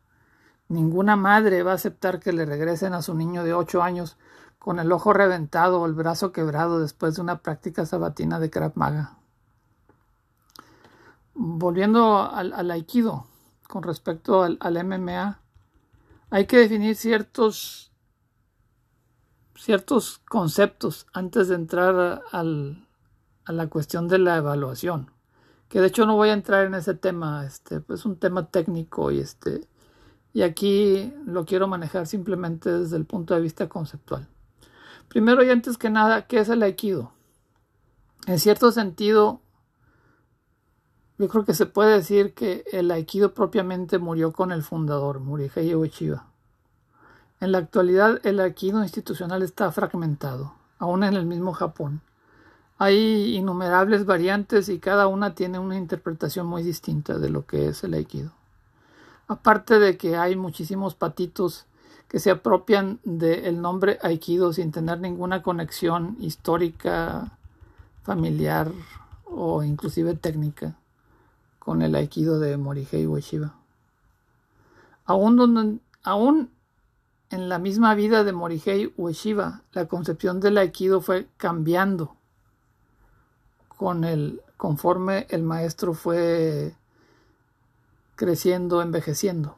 Ninguna 0.68 1.16
madre 1.16 1.62
va 1.62 1.72
a 1.72 1.76
aceptar 1.76 2.20
que 2.20 2.32
le 2.32 2.44
regresen 2.44 2.94
a 2.94 3.02
su 3.02 3.14
niño 3.14 3.42
de 3.44 3.54
8 3.54 3.82
años 3.82 4.16
con 4.58 4.78
el 4.78 4.90
ojo 4.92 5.12
reventado 5.12 5.80
o 5.80 5.86
el 5.86 5.94
brazo 5.94 6.32
quebrado 6.32 6.80
después 6.80 7.14
de 7.14 7.22
una 7.22 7.38
práctica 7.42 7.86
sabatina 7.86 8.40
de 8.40 8.50
Krav 8.50 8.72
Maga. 8.74 9.18
Volviendo 11.34 12.30
al, 12.30 12.70
Aikido, 12.70 13.26
con 13.68 13.82
respecto 13.82 14.42
al, 14.42 14.84
MMA, 14.84 15.40
hay 16.30 16.46
que 16.46 16.58
definir 16.58 16.96
ciertos, 16.96 17.92
ciertos 19.54 20.18
conceptos 20.28 21.06
antes 21.12 21.48
de 21.48 21.54
entrar 21.54 22.22
al, 22.32 22.88
a 23.44 23.52
la 23.52 23.68
cuestión 23.68 24.08
de 24.08 24.18
la 24.18 24.36
evaluación. 24.36 25.12
Que 25.68 25.80
de 25.80 25.86
hecho 25.86 26.06
no 26.06 26.16
voy 26.16 26.30
a 26.30 26.34
entrar 26.34 26.66
en 26.66 26.74
ese 26.74 26.94
tema, 26.94 27.44
este, 27.46 27.82
es 27.90 28.04
un 28.04 28.16
tema 28.16 28.48
técnico 28.48 29.10
y 29.10 29.20
este, 29.20 29.68
y 30.32 30.42
aquí 30.42 31.12
lo 31.26 31.44
quiero 31.44 31.68
manejar 31.68 32.06
simplemente 32.06 32.70
desde 32.70 32.96
el 32.96 33.06
punto 33.06 33.34
de 33.34 33.40
vista 33.40 33.68
conceptual. 33.68 34.28
Primero 35.08 35.42
y 35.42 35.50
antes 35.50 35.78
que 35.78 35.90
nada, 35.90 36.26
¿qué 36.26 36.40
es 36.40 36.48
el 36.48 36.62
aikido? 36.62 37.12
En 38.26 38.38
cierto 38.38 38.72
sentido, 38.72 39.40
yo 41.18 41.28
creo 41.28 41.44
que 41.44 41.54
se 41.54 41.66
puede 41.66 41.94
decir 41.94 42.34
que 42.34 42.64
el 42.72 42.90
aikido 42.90 43.32
propiamente 43.32 43.98
murió 43.98 44.32
con 44.32 44.52
el 44.52 44.62
fundador, 44.62 45.20
Morihei 45.20 45.74
Ueshiba. 45.74 46.26
En 47.40 47.52
la 47.52 47.58
actualidad, 47.58 48.20
el 48.24 48.38
aikido 48.38 48.82
institucional 48.82 49.42
está 49.42 49.72
fragmentado, 49.72 50.54
aún 50.78 51.04
en 51.04 51.14
el 51.14 51.24
mismo 51.24 51.52
Japón. 51.52 52.02
Hay 52.76 53.34
innumerables 53.34 54.04
variantes 54.06 54.68
y 54.68 54.78
cada 54.78 55.06
una 55.06 55.34
tiene 55.34 55.58
una 55.58 55.76
interpretación 55.76 56.46
muy 56.46 56.62
distinta 56.62 57.18
de 57.18 57.30
lo 57.30 57.46
que 57.46 57.68
es 57.68 57.82
el 57.82 57.94
aikido. 57.94 58.32
Aparte 59.26 59.78
de 59.78 59.96
que 59.96 60.16
hay 60.16 60.36
muchísimos 60.36 60.94
patitos 60.94 61.66
que 62.08 62.18
se 62.18 62.30
apropian 62.30 63.00
del 63.04 63.60
nombre 63.60 63.98
Aikido 64.02 64.52
sin 64.52 64.72
tener 64.72 64.98
ninguna 65.00 65.42
conexión 65.42 66.16
histórica, 66.18 67.38
familiar 68.02 68.72
o 69.26 69.62
inclusive 69.62 70.14
técnica 70.14 70.76
con 71.58 71.82
el 71.82 71.94
Aikido 71.94 72.40
de 72.40 72.56
Morihei 72.56 73.06
Ueshiba. 73.06 73.54
Aún, 75.04 75.82
aún 76.02 76.50
en 77.30 77.48
la 77.50 77.58
misma 77.58 77.94
vida 77.94 78.24
de 78.24 78.32
Morihei 78.32 78.92
Ueshiba, 78.96 79.62
la 79.72 79.86
concepción 79.86 80.40
del 80.40 80.56
Aikido 80.56 81.02
fue 81.02 81.28
cambiando 81.36 82.16
con 83.68 84.04
el, 84.04 84.40
conforme 84.56 85.26
el 85.28 85.42
maestro 85.42 85.92
fue 85.92 86.74
creciendo, 88.16 88.80
envejeciendo. 88.80 89.56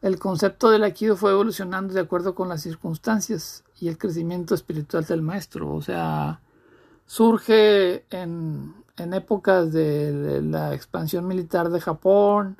El 0.00 0.18
concepto 0.18 0.70
del 0.70 0.84
Aikido 0.84 1.16
fue 1.16 1.32
evolucionando 1.32 1.92
de 1.92 2.00
acuerdo 2.00 2.34
con 2.34 2.48
las 2.48 2.62
circunstancias 2.62 3.64
y 3.80 3.88
el 3.88 3.98
crecimiento 3.98 4.54
espiritual 4.54 5.04
del 5.04 5.22
maestro. 5.22 5.74
O 5.74 5.82
sea, 5.82 6.40
surge 7.06 8.04
en, 8.10 8.74
en 8.96 9.14
épocas 9.14 9.72
de 9.72 10.40
la 10.42 10.74
expansión 10.74 11.26
militar 11.26 11.70
de 11.70 11.80
Japón, 11.80 12.56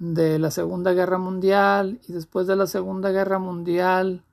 de 0.00 0.38
la 0.38 0.50
Segunda 0.50 0.92
Guerra 0.92 1.18
Mundial 1.18 2.00
y 2.08 2.12
después 2.12 2.46
de 2.46 2.56
la 2.56 2.66
Segunda 2.66 3.10
Guerra 3.10 3.38
Mundial, 3.38 4.24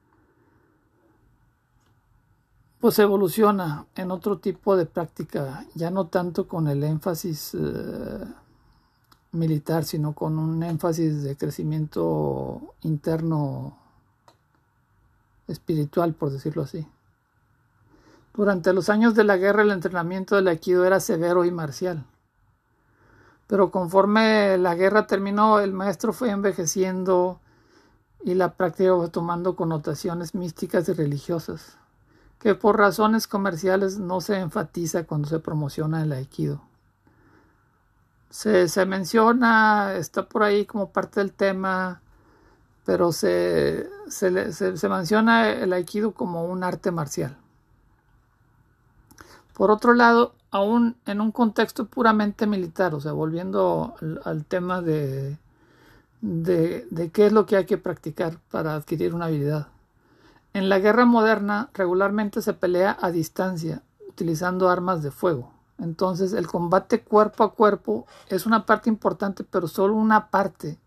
pues 2.80 2.98
evoluciona 3.00 3.86
en 3.96 4.12
otro 4.12 4.40
tipo 4.40 4.78
de 4.78 4.86
práctica, 4.86 5.66
ya 5.76 5.92
no 5.92 6.08
tanto 6.08 6.48
con 6.48 6.68
el 6.68 6.84
énfasis 6.84 7.54
eh, 7.54 8.26
militar, 9.32 9.84
sino 9.84 10.14
con 10.14 10.40
un 10.40 10.64
énfasis 10.64 11.24
de 11.24 11.36
crecimiento 11.36 12.74
interno 12.82 13.78
espiritual, 15.48 16.14
por 16.14 16.32
decirlo 16.32 16.64
así. 16.64 16.88
Durante 18.34 18.74
los 18.74 18.90
años 18.90 19.16
de 19.16 19.24
la 19.24 19.38
guerra 19.38 19.64
el 19.64 19.72
entrenamiento 19.72 20.36
del 20.36 20.48
aikido 20.48 20.86
era 20.86 21.00
severo 21.00 21.46
y 21.46 21.52
marcial. 21.52 22.06
Pero 23.48 23.72
conforme 23.72 24.58
la 24.58 24.76
guerra 24.76 25.08
terminó, 25.08 25.60
el 25.60 25.74
maestro 25.74 26.14
fue 26.14 26.30
envejeciendo 26.30 27.40
y 28.24 28.34
la 28.34 28.54
práctica 28.56 28.96
fue 28.96 29.10
tomando 29.10 29.56
connotaciones 29.56 30.36
místicas 30.36 30.88
y 30.90 30.94
religiosas. 30.94 31.78
que 32.40 32.54
por 32.54 32.78
razones 32.78 33.28
comerciales 33.28 33.98
no 33.98 34.22
se 34.22 34.38
enfatiza 34.38 35.06
cuando 35.06 35.28
se 35.28 35.40
promociona 35.40 36.04
el 36.04 36.12
aikido. 36.12 36.62
Se, 38.30 38.86
menciona, 38.86 39.94
está 39.96 40.28
por 40.28 40.44
ahí 40.44 40.66
como 40.66 40.92
parte 40.92 41.20
del 41.22 41.32
tema, 41.32 42.02
pero 42.86 43.12
se, 43.12 43.90
se, 44.10 44.54
se, 44.54 44.90
menciona 44.90 45.50
el 45.50 45.74
aikido 45.74 46.12
como 46.12 46.46
un 46.46 46.64
arte 46.64 46.92
marcial. 46.92 47.38
Por 49.54 49.72
otro 49.72 49.94
lado, 49.94 50.36
aún 50.52 50.98
en 51.06 51.22
un 51.22 51.32
contexto 51.32 51.86
puramente 51.86 52.48
militar, 52.48 52.94
o 52.94 53.02
sea, 53.02 53.12
volviendo 53.12 53.96
al, 54.24 54.46
tema 54.46 54.82
de, 54.82 55.38
de, 56.22 57.12
qué 57.12 57.28
es 57.28 57.34
lo 57.34 57.46
que 57.46 57.58
hay 57.58 57.66
que 57.66 57.78
practicar 57.78 58.38
para 58.52 58.76
adquirir 58.76 59.14
una 59.16 59.26
habilidad. 59.26 59.68
En 60.54 60.70
la 60.70 60.80
guerra 60.80 61.06
moderna 61.06 61.70
regularmente 61.74 62.42
se 62.42 62.54
pelea 62.54 62.98
a 63.00 63.12
distancia, 63.12 63.84
utilizando 64.08 64.70
armas 64.70 65.04
de 65.04 65.12
fuego. 65.12 65.57
Entonces 65.80 66.34
el 66.34 66.48
combate 66.48 67.04
cuerpo 67.04 67.44
a 67.44 67.54
cuerpo 67.54 68.06
es 68.30 68.46
una 68.46 68.66
parte 68.66 68.90
importante, 68.90 69.44
pero 69.44 69.68
solo 69.68 69.96
una 69.96 70.30
parte 70.30 70.80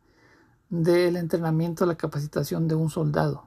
del 0.68 1.16
entrenamiento, 1.16 1.86
la 1.86 1.96
capacitación 1.96 2.68
de 2.68 2.74
un 2.74 2.90
soldado. 2.90 3.44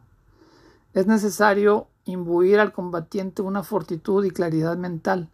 Es 0.93 1.07
necesario 1.07 1.87
imbuir 2.05 2.59
al 2.59 2.71
combatiente 2.71 3.41
una 3.41 3.63
fortitud 3.63 4.23
y 4.25 4.31
claridad 4.31 4.77
mental 4.77 5.29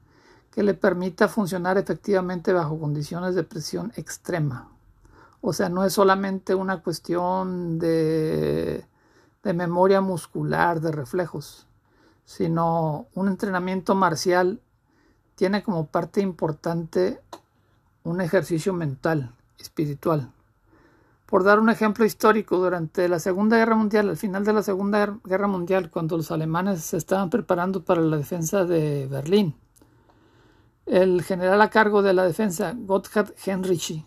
que 0.51 0.63
le 0.63 0.73
permita 0.73 1.27
funcionar 1.27 1.77
efectivamente 1.77 2.53
bajo 2.53 2.79
condiciones 2.79 3.35
de 3.35 3.43
presión 3.43 3.91
extrema. 3.95 4.69
O 5.41 5.53
sea, 5.53 5.69
no 5.69 5.83
es 5.83 5.93
solamente 5.93 6.55
una 6.55 6.81
cuestión 6.81 7.79
de 7.79 8.85
de 9.43 9.53
memoria 9.53 10.01
muscular, 10.01 10.81
de 10.81 10.91
reflejos, 10.91 11.67
sino 12.25 13.07
un 13.13 13.27
entrenamiento 13.27 13.95
marcial 13.95 14.61
tiene 15.39 15.63
como 15.63 15.87
parte 15.87 16.19
importante 16.19 17.21
un 18.03 18.19
ejercicio 18.19 18.73
mental, 18.73 19.31
espiritual. 19.57 20.33
Por 21.25 21.45
dar 21.45 21.61
un 21.61 21.69
ejemplo 21.69 22.03
histórico, 22.03 22.57
durante 22.57 23.07
la 23.07 23.19
Segunda 23.19 23.55
Guerra 23.55 23.77
Mundial, 23.77 24.09
al 24.09 24.17
final 24.17 24.43
de 24.43 24.51
la 24.51 24.63
Segunda 24.63 25.17
Guerra 25.23 25.47
Mundial, 25.47 25.91
cuando 25.91 26.17
los 26.17 26.29
alemanes 26.31 26.81
se 26.81 26.97
estaban 26.97 27.29
preparando 27.29 27.85
para 27.85 28.01
la 28.01 28.17
defensa 28.17 28.65
de 28.65 29.07
Berlín, 29.07 29.55
el 30.85 31.23
general 31.23 31.61
a 31.61 31.69
cargo 31.69 32.01
de 32.01 32.11
la 32.11 32.25
defensa, 32.25 32.73
Gotthard 32.75 33.33
Heinrichi, 33.45 34.03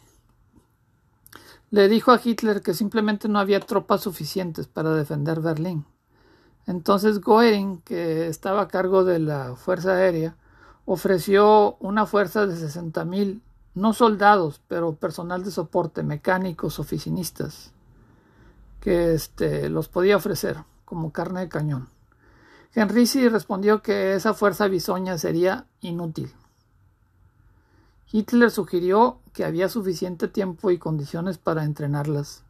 le 1.71 1.89
dijo 1.89 2.13
a 2.13 2.21
Hitler 2.23 2.61
que 2.61 2.75
simplemente 2.75 3.27
no 3.27 3.39
había 3.39 3.61
tropas 3.61 4.03
suficientes 4.03 4.67
para 4.67 4.95
defender 4.95 5.41
Berlín. 5.41 5.87
Entonces 6.67 7.23
Goering, 7.23 7.81
que 7.81 8.27
estaba 8.27 8.61
a 8.61 8.69
cargo 8.69 9.03
de 9.03 9.19
la 9.19 9.57
Fuerza 9.57 9.93
Aérea, 9.93 10.37
ofreció 10.85 11.77
una 11.81 12.07
fuerza 12.07 12.47
de 12.47 12.55
60.000, 12.55 13.41
no 13.75 13.93
soldados, 13.93 14.61
pero 14.69 14.95
personal 14.95 15.45
de 15.45 15.51
soporte, 15.51 16.03
mecánicos, 16.03 16.79
oficinistas, 16.79 17.73
que 18.81 19.15
este, 19.15 19.69
los 19.69 19.89
podía 19.89 20.17
ofrecer 20.17 20.59
como 20.85 21.13
carne 21.13 21.41
de 21.41 21.49
cañón. 21.49 21.89
Henrici 22.75 23.29
respondió 23.29 23.83
que 23.83 24.15
esa 24.15 24.35
fuerza 24.35 24.67
bisoña 24.69 25.19
sería 25.19 25.67
inútil. 25.81 26.33
Hitler 28.11 28.51
sugirió 28.51 29.21
que 29.33 29.45
había 29.45 29.69
suficiente 29.69 30.29
tiempo 30.29 30.71
y 30.71 30.79
condiciones 30.79 31.39
para 31.39 31.65
entrenarlas, 31.65 32.45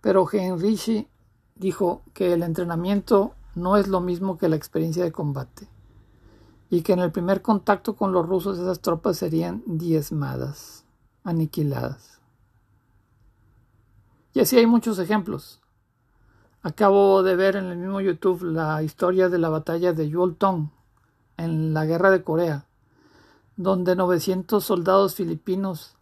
pero 0.00 0.28
Heinrich 0.30 1.08
dijo 1.56 2.02
que 2.14 2.32
el 2.32 2.42
entrenamiento 2.42 3.34
no 3.54 3.76
es 3.76 3.88
lo 3.88 4.00
mismo 4.00 4.38
que 4.38 4.48
la 4.48 4.56
experiencia 4.56 5.02
de 5.02 5.12
combate 5.12 5.68
y 6.70 6.82
que 6.82 6.92
en 6.92 7.00
el 7.00 7.12
primer 7.12 7.42
contacto 7.42 7.96
con 7.96 8.12
los 8.12 8.26
rusos 8.26 8.58
esas 8.58 8.80
tropas 8.80 9.18
serían 9.18 9.62
diezmadas, 9.66 10.84
aniquiladas. 11.24 12.20
Y 14.32 14.40
así 14.40 14.56
hay 14.56 14.66
muchos 14.66 14.98
ejemplos. 14.98 15.60
Acabo 16.62 17.22
de 17.22 17.36
ver 17.36 17.56
en 17.56 17.66
el 17.66 17.76
mismo 17.76 18.00
YouTube 18.00 18.42
la 18.44 18.82
historia 18.82 19.28
de 19.28 19.38
la 19.38 19.48
batalla 19.48 19.92
de 19.92 20.08
Yultong 20.08 20.70
en 21.36 21.74
la 21.74 21.84
guerra 21.84 22.10
de 22.10 22.22
Corea 22.22 22.66
donde 23.60 23.94
900 23.94 24.64
soldados 24.64 25.14
filipinos 25.14 25.94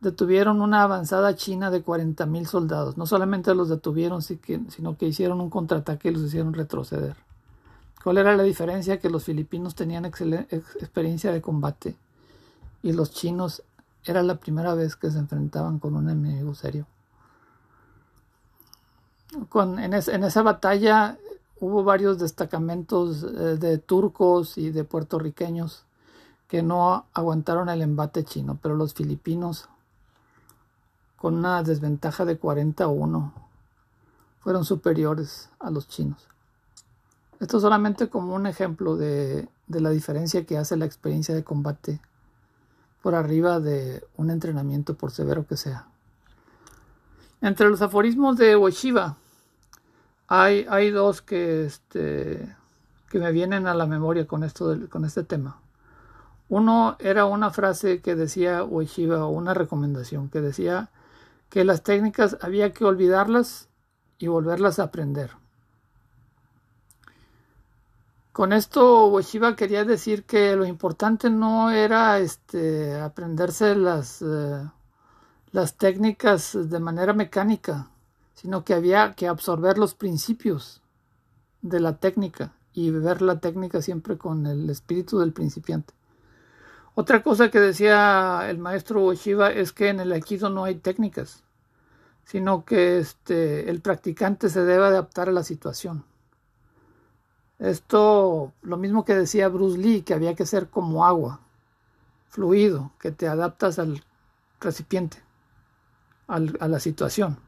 detuvieron 0.00 0.62
una 0.62 0.82
avanzada 0.82 1.36
china 1.36 1.70
de 1.70 1.84
40.000 1.84 2.46
soldados. 2.46 2.96
No 2.96 3.04
solamente 3.04 3.54
los 3.54 3.68
detuvieron, 3.68 4.22
sino 4.22 4.96
que 4.96 5.06
hicieron 5.06 5.42
un 5.42 5.50
contraataque 5.50 6.08
y 6.08 6.12
los 6.12 6.22
hicieron 6.22 6.54
retroceder. 6.54 7.16
¿Cuál 8.04 8.18
era 8.18 8.36
la 8.36 8.42
diferencia? 8.42 9.00
Que 9.00 9.08
los 9.08 9.24
filipinos 9.24 9.74
tenían 9.74 10.04
experiencia 10.04 11.32
de 11.32 11.40
combate 11.40 11.96
y 12.82 12.92
los 12.92 13.10
chinos 13.12 13.62
era 14.04 14.22
la 14.22 14.34
primera 14.34 14.74
vez 14.74 14.94
que 14.94 15.10
se 15.10 15.18
enfrentaban 15.18 15.78
con 15.78 15.96
un 15.96 16.10
enemigo 16.10 16.54
serio. 16.54 16.86
en, 19.54 19.94
esa 19.94 20.42
batalla 20.42 21.16
hubo 21.60 21.82
varios 21.82 22.18
destacamentos 22.18 23.22
eh, 23.22 23.56
de 23.56 23.78
turcos 23.78 24.58
y 24.58 24.70
de 24.70 24.84
puertorriqueños 24.84 25.86
que 26.46 26.62
no 26.62 27.06
aguantaron 27.14 27.70
el 27.70 27.80
embate 27.80 28.22
chino, 28.22 28.58
pero 28.60 28.76
los 28.76 28.92
filipinos, 28.92 29.70
con 31.16 31.36
una 31.36 31.62
desventaja 31.62 32.26
de 32.26 32.36
41, 32.36 33.32
fueron 34.40 34.66
superiores 34.66 35.48
a 35.58 35.70
los 35.70 35.88
chinos. 35.88 36.33
Esto 37.44 37.60
solamente 37.60 38.08
como 38.08 38.34
un 38.34 38.46
ejemplo 38.46 38.96
de, 38.96 39.50
la 39.68 39.90
diferencia 39.90 40.46
que 40.46 40.56
hace 40.56 40.78
la 40.78 40.86
experiencia 40.86 41.34
de 41.34 41.44
combate 41.44 42.00
por 43.02 43.14
arriba 43.14 43.60
de 43.60 44.02
un 44.16 44.30
entrenamiento 44.30 44.94
por 44.94 45.10
severo 45.10 45.46
que 45.46 45.58
sea. 45.58 45.86
Entre 47.42 47.68
los 47.68 47.82
aforismos 47.82 48.38
de 48.38 48.56
Ueshiba 48.56 49.18
hay, 50.26 50.90
dos 50.90 51.20
que, 51.20 51.66
este, 51.66 52.56
que 53.10 53.18
me 53.18 53.30
vienen 53.30 53.66
a 53.66 53.74
la 53.74 53.84
memoria 53.84 54.26
con, 54.26 54.42
esto 54.42 54.78
con 54.88 55.04
este 55.04 55.22
tema. 55.22 55.60
Uno 56.48 56.96
era 56.98 57.26
una 57.26 57.50
frase 57.50 58.00
que 58.00 58.14
decía 58.14 58.64
Ueshiba 58.64 59.26
o 59.26 59.28
una 59.28 59.52
recomendación 59.52 60.30
que 60.30 60.40
decía 60.40 60.88
que 61.50 61.62
las 61.64 61.82
técnicas 61.82 62.38
había 62.40 62.72
que 62.72 62.86
olvidarlas 62.86 63.68
y 64.16 64.28
volverlas 64.28 64.78
a 64.78 64.84
aprender. 64.84 65.43
Con 68.34 68.52
esto 68.52 69.06
Ueshiba 69.10 69.54
quería 69.54 69.84
decir 69.84 70.24
que 70.24 70.56
lo 70.56 70.66
importante 70.66 71.30
no 71.30 71.70
era 71.70 72.18
este, 72.18 73.00
aprenderse 73.00 73.76
las, 73.76 74.22
eh, 74.22 74.68
las 75.52 75.76
técnicas 75.76 76.58
de 76.68 76.80
manera 76.80 77.12
mecánica, 77.12 77.90
sino 78.34 78.64
que 78.64 78.74
había 78.74 79.12
que 79.12 79.28
absorber 79.28 79.78
los 79.78 79.94
principios 79.94 80.82
de 81.62 81.78
la 81.78 81.98
técnica 81.98 82.56
y 82.72 82.90
ver 82.90 83.22
la 83.22 83.38
técnica 83.38 83.80
siempre 83.80 84.18
con 84.18 84.46
el 84.46 84.68
espíritu 84.68 85.20
del 85.20 85.32
principiante. 85.32 85.94
Otra 86.96 87.22
cosa 87.22 87.52
que 87.52 87.60
decía 87.60 88.50
el 88.50 88.58
maestro 88.58 89.04
Oshiba 89.04 89.52
es 89.52 89.70
que 89.70 89.90
en 89.90 90.00
el 90.00 90.10
Aikido 90.10 90.50
no 90.50 90.64
hay 90.64 90.74
técnicas, 90.74 91.44
sino 92.24 92.64
que 92.64 92.98
este, 92.98 93.70
el 93.70 93.80
practicante 93.80 94.48
se 94.48 94.64
debe 94.64 94.86
adaptar 94.86 95.28
a 95.28 95.32
la 95.32 95.44
situación. 95.44 96.04
Esto, 97.58 98.52
lo 98.62 98.76
mismo 98.76 99.04
que 99.04 99.14
decía 99.14 99.48
Bruce 99.48 99.78
Lee, 99.78 100.02
que 100.02 100.14
había 100.14 100.34
que 100.34 100.46
ser 100.46 100.68
como 100.68 101.04
agua, 101.04 101.40
fluido, 102.28 102.92
que 102.98 103.12
te 103.12 103.28
adaptas 103.28 103.78
al 103.78 104.02
recipiente, 104.60 105.22
a 106.26 106.38
la 106.40 106.80
situación. 106.80 107.38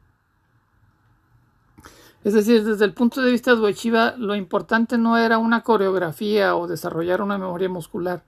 Es 2.26 2.34
decir, 2.34 2.64
desde 2.64 2.84
el 2.84 2.92
punto 2.92 3.22
de 3.22 3.30
vista 3.30 3.54
de 3.54 3.60
Ueshiba, 3.60 4.16
lo 4.16 4.34
importante 4.34 4.98
no 4.98 5.16
era 5.16 5.38
una 5.38 5.62
coreografía 5.62 6.56
o 6.56 6.66
desarrollar 6.66 7.22
una 7.22 7.38
memoria 7.38 7.68
muscular, 7.68 8.24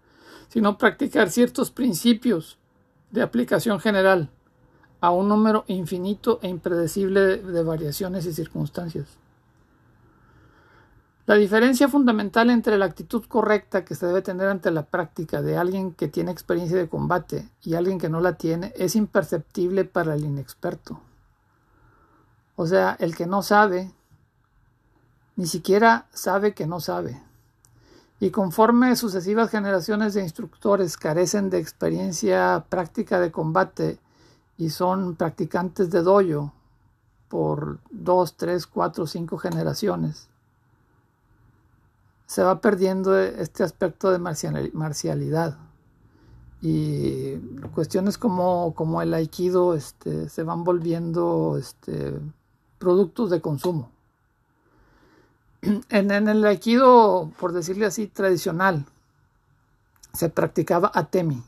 sino 0.48 0.78
practicar 0.78 1.30
ciertos 1.30 1.70
principios 1.70 2.58
de 3.10 3.22
aplicación 3.22 3.80
general 3.80 4.30
a 5.00 5.10
un 5.10 5.28
número 5.28 5.64
infinito 5.66 6.38
e 6.42 6.48
impredecible 6.48 7.38
de 7.38 7.62
variaciones 7.62 8.26
y 8.26 8.32
circunstancias. 8.32 9.18
La 11.28 11.34
diferencia 11.34 11.90
fundamental 11.90 12.48
entre 12.48 12.78
la 12.78 12.86
actitud 12.86 13.22
correcta 13.26 13.84
que 13.84 13.94
se 13.94 14.06
debe 14.06 14.22
tener 14.22 14.48
ante 14.48 14.70
la 14.70 14.86
práctica 14.86 15.42
de 15.42 15.58
alguien 15.58 15.92
que 15.92 16.08
tiene 16.08 16.30
experiencia 16.30 16.78
de 16.78 16.88
combate 16.88 17.46
y 17.60 17.74
alguien 17.74 17.98
que 17.98 18.08
no 18.08 18.20
la 18.20 18.38
tiene 18.38 18.72
es 18.76 18.96
imperceptible 18.96 19.84
para 19.84 20.14
el 20.14 20.24
inexperto. 20.24 21.02
O 22.56 22.66
sea, 22.66 22.96
el 22.98 23.14
que 23.14 23.26
no 23.26 23.42
sabe, 23.42 23.92
ni 25.36 25.46
siquiera 25.46 26.06
sabe 26.14 26.54
que 26.54 26.66
no 26.66 26.80
sabe. 26.80 27.20
Y 28.20 28.30
conforme 28.30 28.96
sucesivas 28.96 29.50
generaciones 29.50 30.14
de 30.14 30.22
instructores 30.22 30.96
carecen 30.96 31.50
de 31.50 31.58
experiencia 31.58 32.64
práctica 32.70 33.20
de 33.20 33.30
combate 33.30 33.98
y 34.56 34.70
son 34.70 35.14
practicantes 35.14 35.90
de 35.90 36.00
doyo 36.00 36.52
por 37.28 37.80
dos, 37.90 38.34
tres, 38.38 38.66
cuatro, 38.66 39.06
cinco 39.06 39.36
generaciones, 39.36 40.30
se 42.28 42.42
va 42.42 42.60
perdiendo 42.60 43.18
este 43.18 43.64
aspecto 43.64 44.10
de 44.10 44.18
marcialidad. 44.18 45.56
Y 46.60 47.36
cuestiones 47.74 48.18
como, 48.18 48.74
como 48.74 49.00
el 49.00 49.14
aikido 49.14 49.74
este, 49.74 50.28
se 50.28 50.42
van 50.42 50.62
volviendo 50.62 51.56
este, 51.58 52.20
productos 52.78 53.30
de 53.30 53.40
consumo. 53.40 53.90
En, 55.88 56.10
en, 56.12 56.28
el 56.28 56.44
aikido, 56.44 57.32
por 57.40 57.52
decirle 57.52 57.86
así, 57.86 58.06
tradicional, 58.06 58.84
se 60.12 60.28
practicaba 60.28 60.92
atemi, 60.94 61.42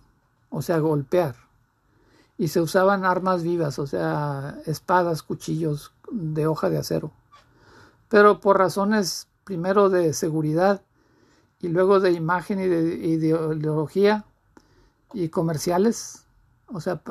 o 0.49 0.63
sea, 0.63 0.79
golpear. 0.79 1.37
Y 2.39 2.49
se 2.49 2.61
usaban 2.61 3.05
armas 3.05 3.43
vivas, 3.43 3.79
o 3.79 3.87
sea, 3.87 4.59
espadas, 4.67 5.23
cuchillos 5.23 5.93
de 6.11 6.47
hoja 6.47 6.71
de 6.71 6.79
acero. 6.79 7.13
Pero 8.09 8.41
por 8.41 8.59
razones 8.59 9.29
primero 9.51 9.91
de 9.91 10.13
seguridad 10.13 10.81
y 11.61 11.67
luego 11.67 11.99
de 11.99 12.13
imagen 12.13 12.61
y 12.61 12.69
de 12.69 13.05
ideología 13.05 14.25
y 15.13 15.29
comerciales, 15.29 16.25
o 16.69 16.81
sea, 16.81 17.03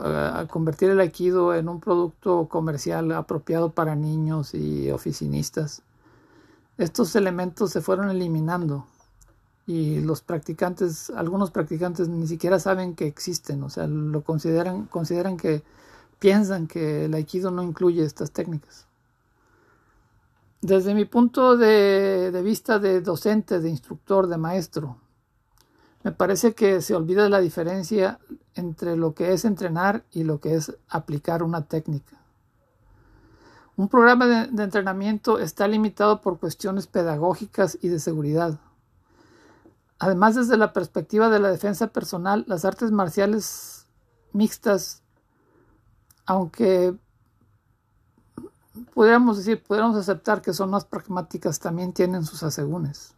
convertir 0.49 0.89
el 0.89 1.01
aikido 1.01 1.53
en 1.53 1.67
un 1.67 1.81
producto 1.81 2.47
comercial 2.47 3.11
apropiado 3.11 3.71
para 3.71 3.93
niños 3.97 4.53
y 4.53 4.89
oficinistas. 4.89 5.81
Estos 6.77 7.13
elementos 7.17 7.71
se 7.71 7.81
fueron 7.81 8.09
eliminando 8.09 8.85
y 9.67 9.99
los 9.99 10.21
practicantes, 10.21 11.09
algunos 11.09 11.51
practicantes 11.51 12.07
ni 12.07 12.25
siquiera 12.25 12.57
saben 12.57 12.95
que 12.95 13.05
existen, 13.05 13.63
o 13.63 13.69
sea, 13.69 13.85
lo 13.85 14.23
consideran, 14.23 14.85
consideran 14.85 15.35
que 15.35 15.61
piensan 16.19 16.67
que 16.67 17.03
el 17.03 17.13
aikido 17.15 17.51
no 17.51 17.63
incluye 17.63 18.05
estas 18.05 18.31
técnicas. 18.31 18.88
Desde 20.61 20.93
mi 20.93 21.05
punto 21.05 21.55
de, 21.55 22.41
vista 22.43 22.79
de 22.79 22.99
docente, 22.99 23.61
de 23.61 23.69
instructor, 23.69 24.27
de 24.27 24.37
maestro, 24.37 24.97
me 26.03 26.11
parece 26.11 26.53
que 26.53 26.81
se 26.81 26.95
olvida 26.95 27.29
la 27.29 27.39
diferencia 27.39 28.19
entre 28.55 28.97
lo 28.97 29.13
que 29.13 29.31
es 29.31 29.45
entrenar 29.45 30.03
y 30.11 30.23
lo 30.23 30.41
que 30.41 30.55
es 30.55 30.75
aplicar 30.89 31.43
una 31.43 31.65
técnica. 31.65 32.17
Un 33.77 33.87
programa 33.87 34.27
de, 34.27 34.63
entrenamiento 34.63 35.39
está 35.39 35.65
limitado 35.65 36.19
por 36.19 36.39
cuestiones 36.39 36.87
pedagógicas 36.87 37.77
y 37.81 37.87
de 37.87 37.99
seguridad. 37.99 38.59
Además, 39.97 40.35
desde 40.35 40.57
la 40.57 40.73
perspectiva 40.73 41.29
de 41.29 41.39
la 41.39 41.51
defensa 41.51 41.87
personal, 41.87 42.43
las 42.47 42.65
artes 42.65 42.91
marciales 42.91 43.87
mixtas, 44.33 45.03
aunque 46.25 46.97
pudiéramos 48.93 49.37
decir, 49.37 49.63
pudiéramos 49.63 49.97
aceptar 49.97 50.41
que 50.41 50.53
son 50.53 50.69
más 50.69 50.85
pragmáticas, 50.85 51.59
también 51.59 51.93
tienen 51.93 52.25
sus 52.25 52.43
asegúnes. 52.43 53.15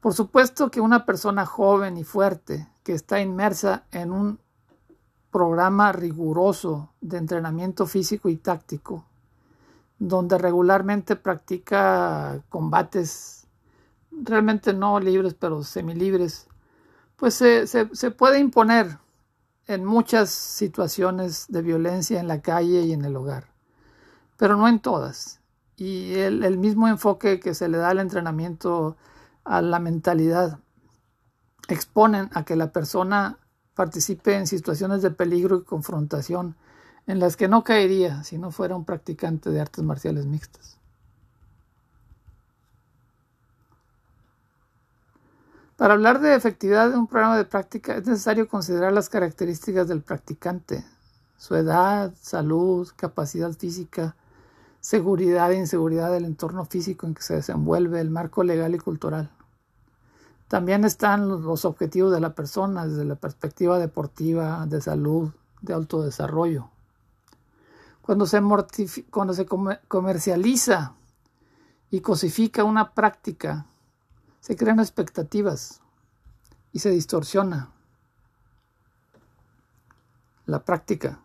Por 0.00 0.14
supuesto 0.14 0.70
que 0.70 0.80
una 0.80 1.04
persona 1.04 1.46
joven 1.46 1.96
y 1.96 2.04
fuerte 2.04 2.68
que 2.82 2.92
está 2.92 3.20
inmersa 3.20 3.84
en 3.90 4.12
un 4.12 4.38
programa 5.30 5.92
riguroso 5.92 6.92
de 7.00 7.18
entrenamiento 7.18 7.86
físico 7.86 8.28
y 8.28 8.36
táctico, 8.36 9.04
donde 9.98 10.38
regularmente 10.38 11.16
practica 11.16 12.40
combates 12.48 13.46
realmente 14.10 14.72
no 14.72 14.98
libres, 15.00 15.34
pero 15.34 15.62
semilibres, 15.62 16.46
pues 17.16 17.34
se, 17.34 17.66
se, 17.66 18.10
puede 18.10 18.38
imponer 18.38 18.98
en 19.66 19.84
muchas 19.84 20.30
situaciones 20.30 21.46
de 21.48 21.62
violencia 21.62 22.20
en 22.20 22.28
la 22.28 22.40
calle 22.40 22.82
y 22.82 22.92
en 22.92 23.04
el 23.04 23.16
hogar, 23.16 23.48
pero 24.36 24.56
no 24.56 24.68
en 24.68 24.80
todas. 24.80 25.40
Y 25.76 26.14
el, 26.14 26.58
mismo 26.58 26.88
enfoque 26.88 27.40
que 27.40 27.54
se 27.54 27.68
le 27.68 27.78
da 27.78 27.90
al 27.90 27.98
entrenamiento 27.98 28.96
a 29.44 29.60
la 29.60 29.78
mentalidad 29.78 30.58
exponen 31.68 32.30
a 32.32 32.44
que 32.44 32.56
la 32.56 32.72
persona 32.72 33.38
participe 33.74 34.34
en 34.34 34.46
situaciones 34.46 35.02
de 35.02 35.10
peligro 35.10 35.56
y 35.58 35.64
confrontación 35.64 36.56
en 37.06 37.20
las 37.20 37.36
que 37.36 37.48
no 37.48 37.62
caería 37.62 38.24
si 38.24 38.38
no 38.38 38.50
fuera 38.50 38.74
un 38.74 38.84
practicante 38.84 39.50
de 39.50 39.60
artes 39.60 39.84
marciales 39.84 40.26
mixtas. 40.26 40.78
Para 45.76 45.92
hablar 45.92 46.20
de 46.20 46.34
efectividad 46.34 46.90
de 46.90 46.96
un 46.96 47.06
programa 47.06 47.36
de 47.36 47.44
práctica 47.44 47.96
es 47.96 48.06
necesario 48.06 48.48
considerar 48.48 48.94
las 48.94 49.10
características 49.10 49.86
del 49.88 50.00
practicante, 50.00 50.86
su 51.36 51.54
edad, 51.54 52.14
salud, 52.18 52.88
capacidad 52.96 53.52
física, 53.52 54.16
seguridad 54.86 55.50
e 55.50 55.56
inseguridad 55.56 56.12
del 56.12 56.26
entorno 56.26 56.64
físico 56.64 57.08
en 57.08 57.14
que 57.14 57.22
se 57.22 57.34
desenvuelve, 57.34 58.00
el 58.00 58.08
marco 58.08 58.44
legal 58.44 58.72
y 58.72 58.78
cultural. 58.78 59.32
También 60.46 60.84
están 60.84 61.28
los 61.28 61.64
objetivos 61.64 62.12
de 62.12 62.20
la 62.20 62.36
persona 62.36 62.86
desde 62.86 63.04
la 63.04 63.16
perspectiva 63.16 63.80
deportiva, 63.80 64.64
de 64.66 64.80
salud, 64.80 65.32
de 65.60 65.74
autodesarrollo. 65.74 66.70
Cuando 68.00 68.26
se, 68.26 68.40
cuando 69.10 69.34
se 69.34 69.44
comercializa 69.88 70.94
y 71.90 72.00
cosifica 72.00 72.62
una 72.62 72.94
práctica 72.94 73.66
se 74.38 74.54
crean 74.54 74.78
expectativas 74.78 75.80
y 76.72 76.78
se 76.78 76.90
distorsiona 76.90 77.72
la 80.44 80.64
práctica. 80.64 81.18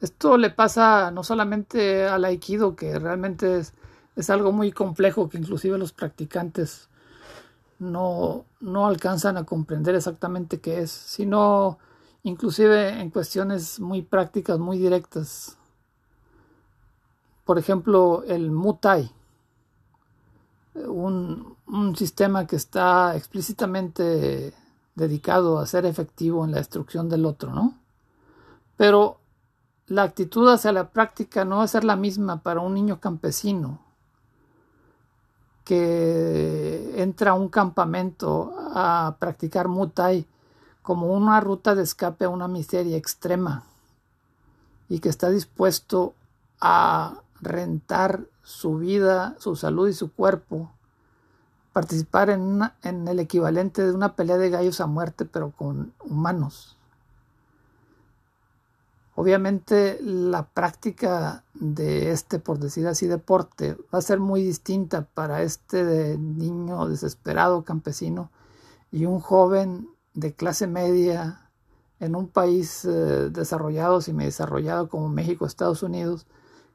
Esto 0.00 0.36
le 0.36 0.50
pasa 0.50 1.10
no 1.10 1.24
solamente 1.24 2.06
al 2.06 2.24
aikido, 2.24 2.76
que 2.76 2.98
realmente 2.98 3.58
es, 3.58 3.72
es 4.14 4.30
algo 4.30 4.52
muy 4.52 4.72
complejo 4.72 5.28
que 5.28 5.38
inclusive 5.38 5.78
los 5.78 5.92
practicantes 5.92 6.88
no, 7.78 8.44
no 8.60 8.86
alcanzan 8.86 9.36
a 9.36 9.44
comprender 9.44 9.94
exactamente 9.94 10.60
qué 10.60 10.80
es, 10.80 10.90
sino 10.90 11.78
inclusive 12.22 13.00
en 13.00 13.10
cuestiones 13.10 13.80
muy 13.80 14.02
prácticas, 14.02 14.58
muy 14.58 14.78
directas 14.78 15.56
por 17.46 17.58
ejemplo, 17.60 18.24
el 18.24 18.50
Mutai, 18.50 19.08
un, 20.74 21.56
un, 21.68 21.96
sistema 21.96 22.44
que 22.44 22.56
está 22.56 23.16
explícitamente 23.16 24.52
dedicado 24.96 25.60
a 25.60 25.66
ser 25.66 25.86
efectivo 25.86 26.44
en 26.44 26.50
la 26.50 26.58
destrucción 26.58 27.08
del 27.08 27.24
otro, 27.24 27.52
¿no? 27.52 27.78
Pero 28.76 29.20
la 29.88 30.02
actitud 30.02 30.48
hacia 30.48 30.72
la 30.72 30.90
práctica 30.90 31.44
no 31.44 31.58
va 31.58 31.64
a 31.64 31.68
ser 31.68 31.84
la 31.84 31.96
misma 31.96 32.42
para 32.42 32.60
un 32.60 32.74
niño 32.74 33.00
campesino 33.00 33.80
que 35.64 37.02
entra 37.02 37.32
a 37.32 37.34
un 37.34 37.48
campamento 37.48 38.54
a 38.74 39.16
practicar 39.18 39.68
Mutai 39.68 40.26
como 40.82 41.08
una 41.08 41.40
ruta 41.40 41.74
de 41.74 41.82
escape 41.82 42.24
a 42.24 42.28
una 42.28 42.46
miseria 42.46 42.96
extrema 42.96 43.64
y 44.88 45.00
que 45.00 45.08
está 45.08 45.28
dispuesto 45.30 46.14
a 46.60 47.14
rentar 47.40 48.26
su 48.42 48.78
vida, 48.78 49.34
su 49.40 49.56
salud 49.56 49.88
y 49.88 49.92
su 49.92 50.12
cuerpo, 50.12 50.70
participar 51.72 52.30
en, 52.30 52.60
en 52.82 53.08
el 53.08 53.18
equivalente 53.18 53.84
de 53.84 53.92
una 53.92 54.14
pelea 54.14 54.38
de 54.38 54.50
gallos 54.50 54.80
a 54.80 54.86
muerte, 54.86 55.24
pero 55.24 55.50
con 55.50 55.92
humanos. 56.04 56.75
Obviamente 59.18 59.98
la 60.02 60.46
práctica 60.46 61.42
de 61.54 62.10
este, 62.10 62.38
por 62.38 62.58
decir 62.58 62.86
así, 62.86 63.06
deporte 63.06 63.74
va 63.92 63.98
a 63.98 64.02
ser 64.02 64.20
muy 64.20 64.42
distinta 64.42 65.06
para 65.06 65.40
este 65.40 66.18
niño 66.18 66.86
desesperado 66.86 67.64
campesino 67.64 68.30
y 68.92 69.06
un 69.06 69.20
joven 69.20 69.88
de 70.12 70.34
clase 70.34 70.66
media 70.66 71.48
en 71.98 72.14
un 72.14 72.28
país 72.28 72.84
eh, 72.84 73.30
desarrollado, 73.30 74.00
como 74.90 75.08
México, 75.08 75.46
Estados 75.46 75.82
Unidos, 75.82 76.26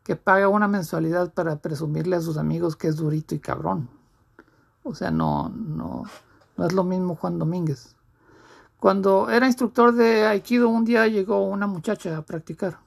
que 0.04 0.16
paga 0.16 0.48
una 0.48 0.68
mensualidad 0.68 1.36
para 1.36 1.58
presumirle 1.58 2.16
a 2.16 2.22
sus 2.22 2.38
amigos 2.38 2.76
que 2.76 2.88
es 2.88 2.96
durito 2.96 3.36
y 3.36 3.40
cabrón. 3.40 3.88
O 4.84 4.96
sea, 4.96 5.12
no, 5.12 5.50
no, 5.50 6.06
no 6.58 6.66
es 6.66 6.74
lo 6.74 6.84
mismo 6.84 7.16
Juan 7.16 7.38
Domínguez. 7.38 7.96
Cuando 8.82 9.30
era 9.30 9.46
instructor 9.46 9.94
de 9.94 10.26
Aikido, 10.26 10.68
un 10.68 10.86
día 10.86 11.06
llegó 11.06 11.44
una 11.44 11.68
muchacha 11.68 12.18
a 12.18 12.24
practicar. 12.24 12.80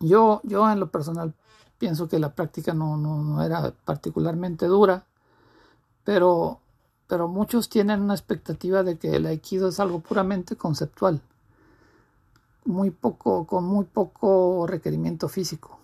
Yo, 0.00 0.40
yo 0.42 0.68
en 0.68 0.80
lo 0.80 0.90
personal 0.90 1.32
pienso 1.78 2.08
que 2.08 2.18
la 2.18 2.34
práctica 2.34 2.74
no, 2.74 2.96
no, 2.96 3.22
no 3.22 3.40
era 3.40 3.72
particularmente 3.84 4.66
dura, 4.66 5.04
pero, 6.02 6.58
pero 7.06 7.28
muchos 7.28 7.68
tienen 7.68 8.02
una 8.02 8.14
expectativa 8.14 8.82
de 8.82 8.98
que 8.98 9.14
el 9.14 9.26
Aikido 9.26 9.68
es 9.68 9.78
algo 9.78 10.00
puramente 10.00 10.56
conceptual 10.56 11.22
muy 12.64 12.90
poco, 12.90 13.46
con 13.46 13.62
muy 13.62 13.84
poco 13.84 14.66
requerimiento 14.66 15.28
físico. 15.28 15.78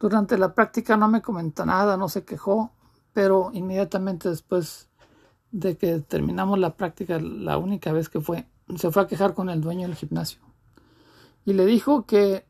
Durante 0.00 0.36
la 0.38 0.56
práctica 0.56 0.96
no 0.96 1.06
me 1.06 1.22
comentó 1.22 1.64
nada, 1.64 1.96
no 1.96 2.08
se 2.08 2.24
quejó, 2.24 2.72
pero 3.12 3.50
inmediatamente 3.52 4.28
después 4.28 4.88
de 5.52 5.76
que 5.76 6.00
terminamos 6.00 6.58
la 6.58 6.74
práctica, 6.74 7.20
la 7.20 7.58
única 7.58 7.92
vez 7.92 8.08
que 8.08 8.20
fue, 8.20 8.46
se 8.76 8.90
fue 8.90 9.02
a 9.02 9.06
quejar 9.06 9.34
con 9.34 9.50
el 9.50 9.60
dueño 9.60 9.86
del 9.86 9.96
gimnasio. 9.96 10.40
Y 11.44 11.52
le 11.52 11.66
dijo 11.66 12.06
que 12.06 12.46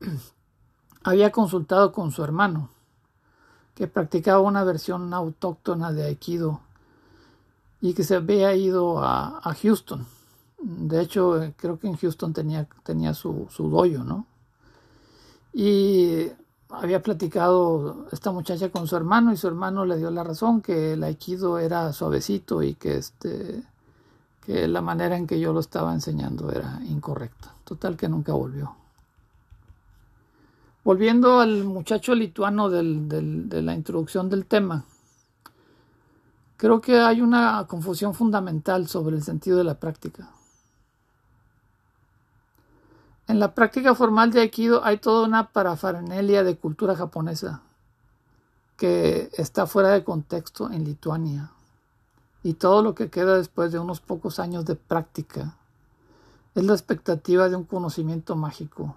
había 1.04 1.30
consultado 1.30 1.92
con 1.92 2.10
su 2.10 2.24
hermano, 2.24 2.70
que 3.74 3.86
practicaba 3.86 4.40
una 4.40 4.64
versión 4.64 5.12
autóctona 5.12 5.92
de 5.92 6.04
Aikido 6.04 6.60
y 7.82 7.92
que 7.92 8.04
se 8.04 8.16
había 8.16 8.54
ido 8.54 9.04
a, 9.04 9.54
Houston. 9.62 10.06
De 10.58 11.02
hecho, 11.02 11.52
creo 11.56 11.78
que 11.78 11.86
en 11.86 11.96
Houston 11.96 12.32
tenía, 12.32 12.66
tenía 12.82 13.12
su, 13.12 13.46
su 13.50 13.68
doyo, 13.68 14.02
¿no? 14.02 14.26
Y 15.52 16.30
había 16.70 17.02
platicado 17.02 18.06
esta 18.12 18.32
muchacha 18.32 18.70
con 18.70 18.86
su 18.86 18.96
hermano 18.96 19.32
y 19.32 19.36
su 19.36 19.46
hermano 19.46 19.84
le 19.84 19.96
dio 19.96 20.10
la 20.10 20.24
razón 20.24 20.60
que 20.60 20.94
el 20.94 21.04
aikido 21.04 21.58
era 21.58 21.92
suavecito 21.92 22.62
y 22.62 22.74
que 22.74 22.96
este 22.96 23.62
que 24.44 24.68
la 24.68 24.80
manera 24.80 25.16
en 25.16 25.26
que 25.26 25.40
yo 25.40 25.52
lo 25.52 25.58
estaba 25.58 25.92
enseñando 25.92 26.52
era 26.52 26.80
incorrecta. 26.88 27.52
Total 27.64 27.96
que 27.96 28.08
nunca 28.08 28.32
volvió. 28.32 28.76
Volviendo 30.84 31.40
al 31.40 31.64
muchacho 31.64 32.14
lituano 32.14 32.70
de 32.70 33.62
la 33.62 33.74
introducción 33.74 34.30
del 34.30 34.46
tema, 34.46 34.84
creo 36.56 36.80
que 36.80 37.00
hay 37.00 37.20
una 37.20 37.66
confusión 37.66 38.14
fundamental 38.14 38.86
sobre 38.86 39.16
el 39.16 39.24
sentido 39.24 39.58
de 39.58 39.64
la 39.64 39.74
práctica. 39.74 40.30
En 43.28 43.40
la 43.40 43.54
práctica 43.54 43.96
formal 43.96 44.30
de 44.30 44.40
Aikido 44.40 44.84
hay 44.84 44.98
toda 44.98 45.26
una 45.26 45.50
parafernalia 45.50 46.44
de 46.44 46.56
cultura 46.56 46.94
japonesa 46.94 47.60
que 48.76 49.30
está 49.32 49.66
fuera 49.66 49.88
de 49.88 50.04
contexto 50.04 50.70
en 50.70 50.84
Lituania. 50.84 51.50
Y 52.44 52.54
todo 52.54 52.82
lo 52.82 52.94
que 52.94 53.10
queda 53.10 53.36
después 53.36 53.72
de 53.72 53.80
unos 53.80 54.00
pocos 54.00 54.38
años 54.38 54.64
de 54.64 54.76
práctica 54.76 55.56
es 56.54 56.62
la 56.62 56.74
expectativa 56.74 57.48
de 57.48 57.56
un 57.56 57.64
conocimiento 57.64 58.36
mágico, 58.36 58.94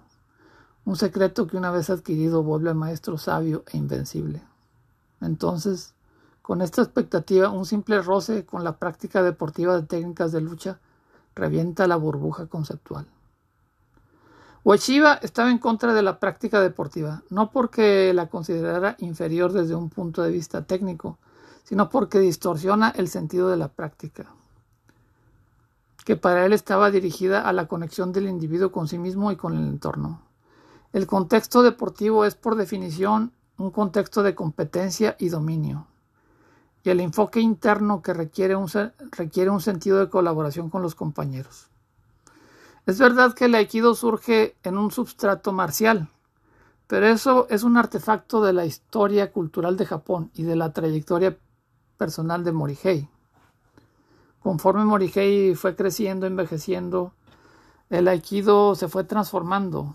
un 0.84 0.94
secreto 0.94 1.48
que 1.48 1.56
una 1.56 1.72
vez 1.72 1.90
adquirido 1.90 2.44
vuelve 2.44 2.72
maestro 2.72 3.18
sabio 3.18 3.64
e 3.72 3.78
invencible. 3.78 4.42
Entonces, 5.20 5.92
con 6.40 6.62
esta 6.62 6.82
expectativa, 6.82 7.50
un 7.50 7.66
simple 7.66 8.00
roce 8.00 8.46
con 8.46 8.62
la 8.62 8.76
práctica 8.76 9.24
deportiva 9.24 9.74
de 9.74 9.88
técnicas 9.88 10.30
de 10.30 10.40
lucha 10.40 10.78
revienta 11.34 11.88
la 11.88 11.96
burbuja 11.96 12.46
conceptual. 12.46 13.06
Ueshiba 14.62 15.14
estaba 15.22 15.50
en 15.50 15.58
contra 15.58 15.94
de 15.94 16.02
la 16.02 16.20
práctica 16.20 16.60
deportiva, 16.60 17.22
no 17.30 17.50
porque 17.50 18.12
la 18.12 18.26
considerara 18.26 18.94
inferior 18.98 19.52
desde 19.52 19.74
un 19.74 19.88
punto 19.88 20.22
de 20.22 20.30
vista 20.30 20.64
técnico, 20.64 21.18
sino 21.64 21.88
porque 21.88 22.18
distorsiona 22.18 22.90
el 22.90 23.08
sentido 23.08 23.48
de 23.48 23.56
la 23.56 23.68
práctica, 23.68 24.26
que 26.04 26.16
para 26.16 26.44
él 26.44 26.52
estaba 26.52 26.90
dirigida 26.90 27.48
a 27.48 27.54
la 27.54 27.68
conexión 27.68 28.12
del 28.12 28.28
individuo 28.28 28.70
con 28.70 28.86
sí 28.86 28.98
mismo 28.98 29.32
y 29.32 29.36
con 29.36 29.56
el 29.56 29.66
entorno. 29.66 30.20
El 30.92 31.06
contexto 31.06 31.62
deportivo 31.62 32.26
es 32.26 32.34
por 32.34 32.54
definición 32.54 33.32
un 33.56 33.70
contexto 33.70 34.22
de 34.22 34.34
competencia 34.34 35.16
y 35.18 35.30
dominio, 35.30 35.86
y 36.84 36.90
el 36.90 37.00
enfoque 37.00 37.40
interno 37.40 38.02
que 38.02 38.12
requiere 38.12 38.56
un, 38.56 38.68
requiere 39.12 39.48
un 39.48 39.62
sentido 39.62 40.00
de 40.00 40.10
colaboración 40.10 40.68
con 40.68 40.82
los 40.82 40.94
compañeros. 40.94 41.70
Es 42.86 42.98
verdad 42.98 43.34
que 43.34 43.44
el 43.44 43.54
aikido 43.54 43.94
surge 43.94 44.56
en 44.62 44.78
un 44.78 44.90
substrato 44.90 45.52
marcial, 45.52 46.08
pero 46.86 47.06
eso 47.06 47.46
es 47.50 47.62
un 47.62 47.76
artefacto 47.76 48.42
de 48.42 48.52
la 48.52 48.64
historia 48.64 49.32
cultural 49.32 49.76
de 49.76 49.86
Japón 49.86 50.30
y 50.34 50.42
de 50.42 50.56
la 50.56 50.72
trayectoria 50.72 51.38
personal 51.98 52.42
de 52.42 52.52
Morihei. 52.52 53.08
Conforme 54.42 54.84
Morihei 54.84 55.54
fue 55.54 55.76
creciendo, 55.76 56.26
envejeciendo, 56.26 57.12
el 57.90 58.08
aikido 58.08 58.74
se 58.74 58.88
fue 58.88 59.04
transformando, 59.04 59.94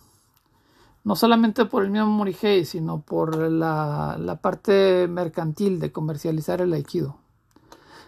no 1.04 1.16
solamente 1.16 1.66
por 1.66 1.84
el 1.84 1.90
mismo 1.90 2.08
Morihei, 2.08 2.64
sino 2.66 3.02
por 3.02 3.36
la, 3.36 4.18
la 4.20 4.36
parte 4.36 5.08
mercantil 5.10 5.80
de 5.80 5.92
comercializar 5.92 6.62
el 6.62 6.74
aikido. 6.74 7.18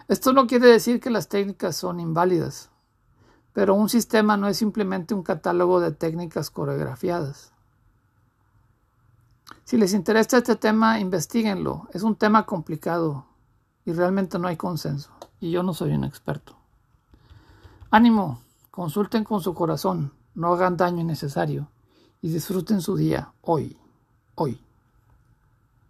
Esto 0.08 0.32
no 0.32 0.48
quiere 0.48 0.68
decir 0.68 1.00
que 1.00 1.10
las 1.10 1.28
técnicas 1.28 1.76
son 1.76 2.00
inválidas. 2.00 2.70
Pero 3.58 3.74
un 3.74 3.90
sistema 3.90 4.38
no 4.38 4.48
es 4.48 4.58
simplemente 4.58 5.16
un 5.16 5.24
catálogo 5.24 5.80
de 5.80 5.90
técnicas 5.90 6.52
coreografiadas. 6.52 7.54
Si 9.64 9.78
les 9.78 9.96
interesa 9.96 10.38
este 10.38 10.56
tema, 10.56 11.00
investiguenlo. 11.00 11.88
Es 11.92 12.04
un 12.04 12.16
tema 12.16 12.46
complicado 12.46 13.26
y 13.84 13.94
realmente 13.94 14.38
no 14.38 14.48
hay 14.48 14.58
consenso. 14.58 15.10
Y 15.40 15.50
yo 15.50 15.64
no 15.64 15.74
soy 15.74 15.94
un 15.94 16.04
experto. 16.04 16.56
Ánimo, 17.90 18.42
consulten 18.70 19.24
con 19.24 19.42
su 19.42 19.56
corazón, 19.56 20.14
no 20.36 20.54
hagan 20.54 20.78
daño 20.78 21.02
innecesario 21.02 21.68
y 22.22 22.30
disfruten 22.30 22.80
su 22.80 22.96
día 22.96 23.34
hoy, 23.42 23.76
hoy. 24.36 24.62